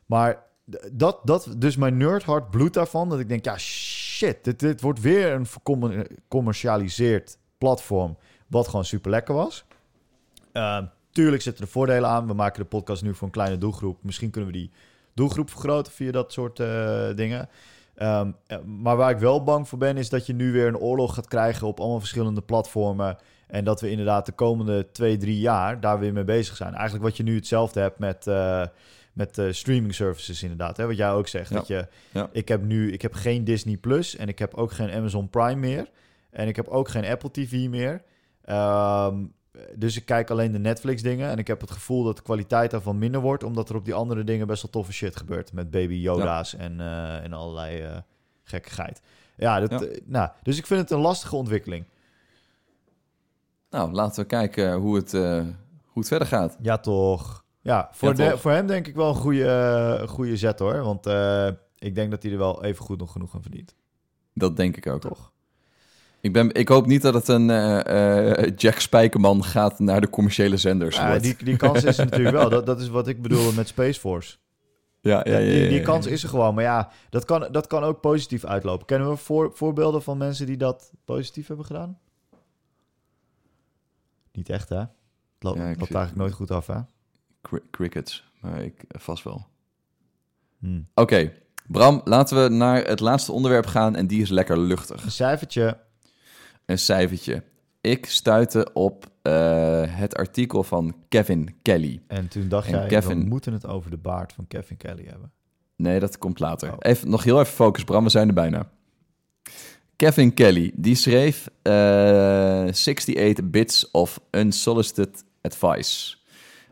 [0.05, 0.43] Maar
[0.91, 3.09] dat, dat, dus mijn nerdhart bloedt daarvan.
[3.09, 3.88] Dat ik denk, ja, shit,
[4.19, 8.17] dit, dit wordt weer een gecommercialiseerd platform.
[8.47, 9.65] Wat gewoon super lekker was.
[10.53, 12.27] Uh, tuurlijk zitten er voordelen aan.
[12.27, 14.03] We maken de podcast nu voor een kleine doelgroep.
[14.03, 14.71] Misschien kunnen we die
[15.13, 17.49] doelgroep vergroten via dat soort uh, dingen.
[18.01, 21.13] Um, maar waar ik wel bang voor ben, is dat je nu weer een oorlog
[21.13, 23.17] gaat krijgen op allemaal verschillende platformen.
[23.47, 26.73] En dat we inderdaad de komende twee, drie jaar daar weer mee bezig zijn.
[26.73, 28.65] Eigenlijk wat je nu hetzelfde hebt met, uh,
[29.19, 30.77] met uh, streaming services inderdaad.
[30.77, 30.87] Hè?
[30.87, 31.49] Wat jij ook zegt.
[31.49, 31.55] Ja.
[31.55, 32.29] Dat je, Ja.
[32.31, 35.55] ik heb nu ik heb geen Disney Plus en ik heb ook geen Amazon Prime
[35.55, 35.89] meer.
[36.29, 38.03] En ik heb ook geen Apple TV meer.
[38.49, 39.33] Um,
[39.75, 41.29] dus ik kijk alleen de Netflix dingen.
[41.29, 43.43] En ik heb het gevoel dat de kwaliteit daarvan minder wordt.
[43.43, 45.53] Omdat er op die andere dingen best wel toffe shit gebeurt.
[45.53, 47.97] Met baby Yoda's en, uh, en allerlei uh,
[48.43, 49.01] gekkigheid.
[49.35, 51.85] Ja, dat, nou, dus ik vind het een lastige ontwikkeling.
[53.69, 56.57] Nou, laten we kijken hoe het, hoe het verder gaat.
[56.61, 57.43] Ja, toch.
[57.61, 60.83] Ja, voor, Ja, de, voor hem denk ik wel een goede, uh, goede zet hoor.
[60.83, 61.47] Want uh,
[61.77, 63.75] ik denk dat hij er wel even goed nog genoeg aan verdient.
[64.33, 65.01] Dat denk ik ook.
[65.01, 65.31] Toch?
[66.21, 70.09] Ik, ben, ik hoop niet dat het een eh, eh, Jack Spijkerman gaat naar de
[70.09, 70.95] commerciële zenders.
[70.95, 71.23] Ja, wordt.
[71.23, 72.49] die, die kans is er natuurlijk wel.
[72.49, 74.37] Dat, dat is wat ik bedoelde met Space Force.
[75.01, 76.55] Ja, ja, ja, die, die kans is er gewoon.
[76.55, 78.85] Maar ja, dat kan, dat kan ook positief uitlopen.
[78.85, 81.99] Kennen we voor, voorbeelden van mensen die dat positief hebben gedaan?
[84.31, 84.77] Niet echt, hè?
[84.79, 84.89] Het
[85.39, 86.79] loopt, loopt eigenlijk nooit goed af, hè?
[87.41, 89.47] Cri- crickets, maar ik eh, vast wel.
[90.59, 90.81] Hm.
[90.93, 91.31] Oké,
[91.67, 95.03] Bram, laten we naar het laatste onderwerp gaan en die is lekker luchtig.
[95.03, 95.77] Een cijfertje.
[96.65, 97.43] Een cijfertje.
[97.81, 102.01] Ik stuitte op eh, het artikel van Kevin Kelly.
[102.07, 105.05] En toen dacht En jij, Kevin- we moeten het over de baard van Kevin Kelly
[105.05, 105.31] hebben.
[105.75, 106.71] Nee, dat komt later.
[106.71, 106.77] Oh.
[106.79, 108.69] Even, nog heel even focus, Bram, we zijn er bijna.
[109.95, 111.71] Kevin Kelly, die schreef eh
[112.67, 116.15] 68 Bits of Unsolicited Advice.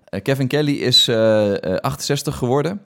[0.10, 2.82] Eh, Kevin Kelly is eh, eh, 68 geworden.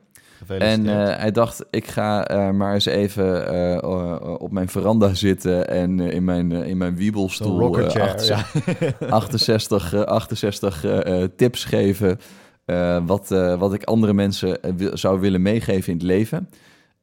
[0.48, 5.14] En eh, hij dacht, ik ga eh, maar eens even eh, eh, op mijn veranda
[5.14, 9.08] zitten en eh, in mijn, eh, in mijn wiebelstoel rocker eh, chair, 68, ja.
[9.10, 12.20] 68, eh, 68 eh, eh, tips geven.
[12.66, 16.50] eh, wat, eh, wat ik andere mensen eh, zou willen meegeven in het leven.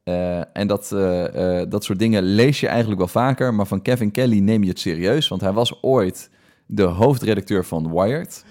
[0.02, 3.54] Eh, en dat, eh, eh, dat soort dingen lees je eigenlijk wel vaker.
[3.54, 5.28] Maar van Kevin Kelly neem je het serieus.
[5.28, 6.30] Want hij was ooit
[6.66, 8.44] de hoofdredacteur van Wired.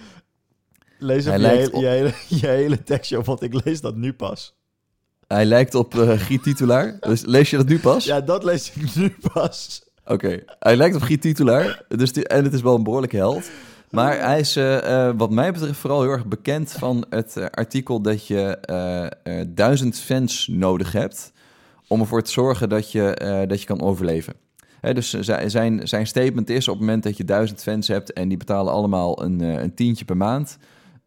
[0.98, 3.96] Lees even je, lijkt hele, je, hele, je hele tekstje op, want ik lees dat
[3.96, 4.56] nu pas.
[5.26, 6.96] Hij lijkt op eh Giet Titulaar.
[7.00, 8.04] Dus lees je dat nu pas?
[8.04, 9.82] Ja, dat lees ik nu pas.
[10.04, 11.84] Oké, hij lijkt op Giet Titulaar.
[11.88, 13.50] Dus die, en het is wel een behoorlijke held.
[13.90, 18.00] Maar hij is, eh, eh, wat mij betreft, vooral heel erg bekend van het artikel
[18.00, 21.32] dat je duizend fans nodig hebt.
[21.86, 24.34] om ervoor te zorgen dat je, dat je kan overleven.
[24.80, 28.28] Hè, dus zijn, zijn, statement is: op het moment dat je duizend fans hebt en
[28.28, 30.58] die betalen allemaal een, een tientje per maand.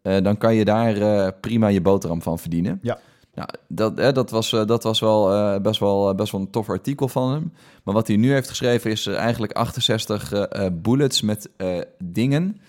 [0.02, 2.78] Eh, dan kan je daar eh, prima je boterham van verdienen.
[2.82, 2.98] Ja.
[3.34, 6.50] Nou, dat, hè, dat was, eh, dat was wel, eh, best wel best wel een
[6.50, 7.52] tof artikel van hem.
[7.84, 11.80] Maar wat hij nu heeft geschreven is eh, eigenlijk 68 eh, eh, bullets met eh,
[12.04, 12.60] dingen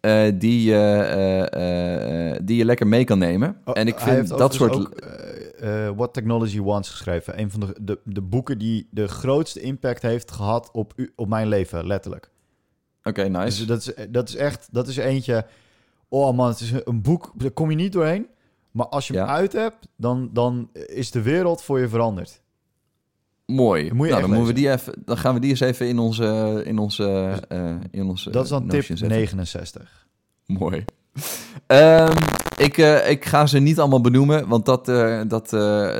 [0.00, 3.56] eh, die, je, eh, eh, eh, die je lekker mee kan nemen.
[3.64, 4.74] Oh, en ik vind dat soort...
[4.74, 7.40] ook eh, eh, What Technology Wants geschreven.
[7.40, 11.28] Een van de, de, de boeken die de grootste impact heeft gehad op, u, op
[11.28, 12.30] mijn leven, letterlijk.
[13.02, 13.66] Oké, nice.
[13.66, 15.46] Dus dat is, dat is echt, dat is eentje...
[16.12, 18.26] Oh man, het is een boek, daar kom je niet doorheen.
[18.70, 19.32] Maar als je hem Ja.
[19.32, 22.42] uit hebt, dan, dan is de wereld voor je veranderd.
[23.46, 23.92] Mooi.
[23.92, 25.98] Moet je nou, dan, moeten we die even, dan gaan we die eens even in
[25.98, 26.62] onze...
[26.64, 29.08] In onze, eh, in onze Dat is dan tip zetten.
[29.08, 30.06] 69.
[30.46, 30.84] Mooi.
[31.66, 32.16] Ehm,
[32.56, 35.50] ik, eh, ik ga ze niet allemaal benoemen, want dat, eh, dat,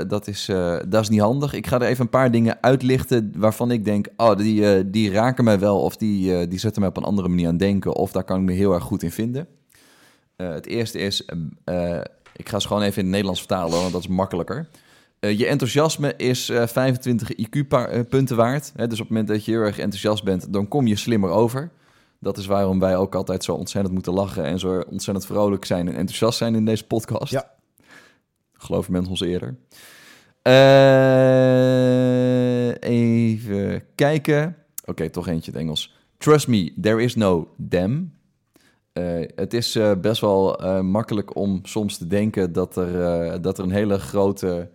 [0.09, 0.47] dat, is,
[0.89, 1.53] dat is niet handig.
[1.53, 5.45] Ik ga er even een paar dingen uitlichten waarvan ik denk, oh, die, die raken
[5.45, 8.25] mij wel of die, die zetten mij op een andere manier aan denken of daar
[8.25, 9.47] kan ik me heel erg goed in vinden.
[10.41, 11.25] Eh, het eerste is,
[11.65, 12.01] eh,
[12.37, 14.69] ik ga ze gewoon even in het Nederlands vertalen, want dat is makkelijker.
[15.19, 18.73] Eh, je enthousiasme is eh, 25 IQ-punten waard.
[18.77, 18.87] Hè?
[18.87, 21.71] Dus op het moment dat je heel erg enthousiast bent, dan kom je slimmer over.
[22.19, 25.89] Dat is waarom wij ook altijd zo ontzettend moeten lachen en zo ontzettend vrolijk zijn
[25.89, 27.33] en enthousiast zijn in deze podcast.
[27.33, 27.51] Ja.
[28.53, 29.57] Geloven mensen ons eerder.
[32.81, 34.57] Even kijken.
[34.85, 35.95] Oké, toch eentje in het Engels.
[36.19, 38.13] Trust me, there is no them.
[39.01, 43.59] Eh, het is eh, best wel eh, makkelijk om soms te denken dat er, dat
[43.59, 44.71] er een hele grote.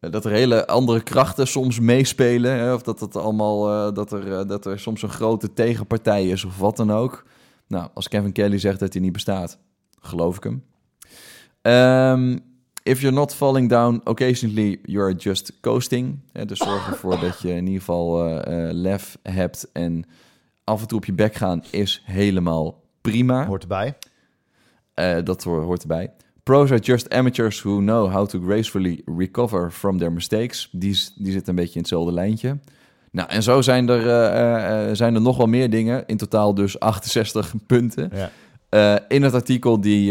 [0.00, 2.52] dat er hele andere krachten soms meespelen.
[2.52, 2.74] Hè?
[2.74, 6.76] Of dat, het allemaal, dat, er, dat er soms een grote tegenpartij is of wat
[6.76, 7.24] dan ook.
[7.66, 9.58] Nou, als Kevin Kelly zegt dat hij niet bestaat,
[10.00, 10.64] geloof ik hem.
[11.62, 12.38] Ehm,
[12.82, 16.18] if you're not falling down occasionally, you're just coasting.
[16.32, 16.44] Hè?
[16.44, 18.40] Dus zorg ervoor dat je in ieder geval
[18.72, 20.04] lef hebt en
[20.64, 23.46] af en toe op je bek gaan is helemaal prima.
[23.46, 23.94] Hoort erbij.
[24.94, 26.12] Eh, dat ho- hoort erbij.
[26.42, 30.68] Pros are just amateurs who know how to gracefully recover from their mistakes.
[30.72, 32.58] Die, die zit een beetje in hetzelfde lijntje.
[33.10, 36.06] Nou, en zo zijn er, eh, zijn er nog wel meer dingen.
[36.06, 38.10] In totaal dus 68 punten.
[38.14, 38.30] Ja.
[39.08, 40.06] In het artikel die,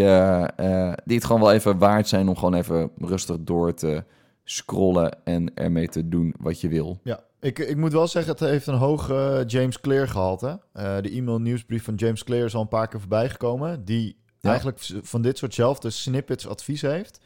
[1.05, 4.03] die het gewoon wel even waard zijn om gewoon even rustig door te
[4.43, 6.99] scrollen en ermee te doen wat je wil.
[7.03, 10.59] Ja, ik, ik moet wel zeggen, het heeft een hoog eh, James Clear gehalte.
[10.73, 13.85] Eh, de e-mail nieuwsbrief van James Clear is al een paar keer voorbij gekomen.
[13.85, 14.49] Die Ja.
[14.49, 17.19] eigenlijk van dit soortzelfde snippets advies heeft.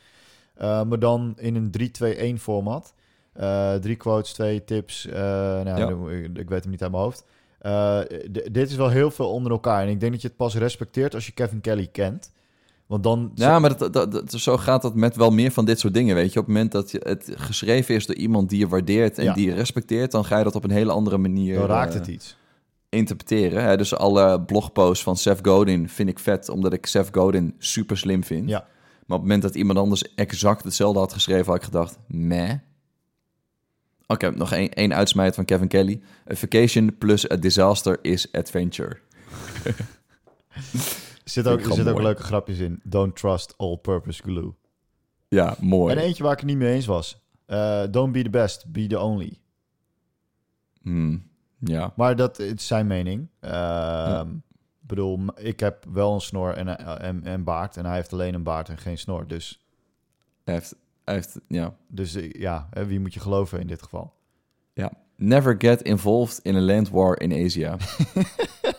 [0.55, 2.93] Eh, maar dan in een 3-2-1 format.
[3.81, 5.05] Drie quotes, twee tips.
[5.05, 6.15] nou, Ja.
[6.17, 7.25] ik, ik weet hem niet uit mijn hoofd.
[8.51, 9.81] Dit is wel heel veel onder elkaar.
[9.83, 12.31] En ik denk dat je het pas respecteert als je Kevin Kelly kent.
[12.87, 13.31] Want dan...
[13.35, 16.15] Ja, maar dat, dat, dat- zo gaat dat met wel meer van dit soort dingen,
[16.15, 16.39] weet je.
[16.39, 19.33] Op het moment dat je, het geschreven is door iemand die je waardeert en Ja.
[19.33, 20.11] die je respecteert...
[20.11, 22.37] dan ga je dat op een hele andere manier dan raakt eh, het iets.
[22.89, 23.63] interpreteren.
[23.63, 23.77] Hè?
[23.77, 26.49] Dus alle blogposts van Seth Godin vind ik vet...
[26.49, 28.49] omdat ik Seth Godin super slim vind.
[28.49, 28.59] Ja.
[28.59, 31.45] Maar op het moment dat iemand anders exact hetzelfde had geschreven...
[31.45, 32.51] had ik gedacht, meh.
[34.07, 36.01] Oké, nog één, één uitsmijt van Kevin Kelly.
[36.31, 38.97] A vacation plus a disaster is adventure.
[41.25, 42.79] Er zit ook, er gewoon zit ook leuke grapjes in.
[42.83, 44.53] Don't trust all-purpose glue.
[45.27, 45.95] Ja, mooi.
[45.95, 47.23] En eentje waar ik het niet mee eens was.
[47.45, 49.37] Eh, don't be the best, be the only.
[50.81, 51.27] Hmm,
[51.59, 51.93] ja.
[51.95, 53.27] Maar dat is zijn mening.
[53.39, 57.77] Ehm, Ik bedoel, ik heb wel een snor en, eh, en, en baard.
[57.77, 59.27] En hij heeft alleen een baard en geen snor.
[59.27, 59.65] Dus,
[60.43, 61.75] Hij heeft, hij heeft, ja.
[61.87, 64.13] dus eh, ja, wie moet je geloven in dit geval?
[65.17, 67.77] Never get involved in a land war in Asia.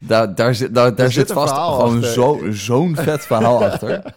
[0.00, 4.14] daar, daar zit, daar, daar zit vast gewoon zo, zo'n vet verhaal achter.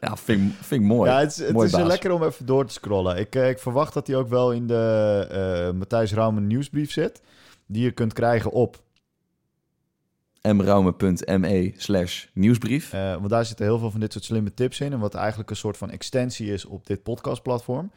[0.00, 1.10] Ja, vind, ik- vind ik mooi.
[1.10, 1.86] Ja, het, is- het Mooi is baas.
[1.86, 3.16] lekker om even door te scrollen.
[3.18, 5.26] Ik, eh, ik verwacht dat hij ook wel in de
[5.68, 7.22] eh Matthijs Raumen nieuwsbrief zit.
[7.66, 8.84] Die je kunt krijgen op.
[10.42, 12.92] mraume.me slash nieuwsbrief.
[12.92, 14.92] eh, want daar zitten heel veel van dit soort slimme tips in.
[14.92, 17.90] En wat eigenlijk een soort van extensie is op dit podcastplatform.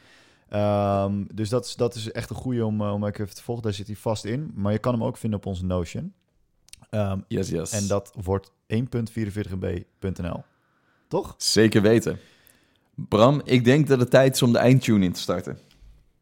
[0.50, 3.64] Ehm, dus dat is, dat is echt een goede om, eh, om even te volgen.
[3.64, 4.52] Daar zit hij vast in.
[4.56, 6.14] Maar je kan hem ook vinden op onze Notion.
[7.28, 7.72] Yes, yes.
[7.72, 10.44] en dat wordt 1.44b.nl.
[11.08, 11.34] Toch?
[11.38, 12.20] Zeker weten.
[12.96, 15.60] Bram, ik denk dat het tijd is om de eindtune in te starten.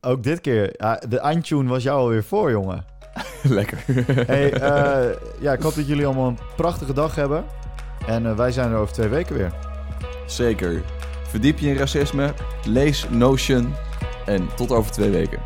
[0.01, 0.73] Ook dit keer.
[0.77, 2.85] Ja, de eindtune was jou alweer voor, jongen.
[3.43, 3.83] Lekker.
[4.27, 7.45] Hey, eh, ja, ik hoop dat jullie allemaal een prachtige dag hebben.
[8.07, 9.53] En eh, wij zijn er over twee weken weer.
[10.25, 10.83] Zeker.
[11.23, 12.33] Verdiep je in racisme,
[12.65, 13.73] lees Notion
[14.25, 15.39] en tot over twee weken.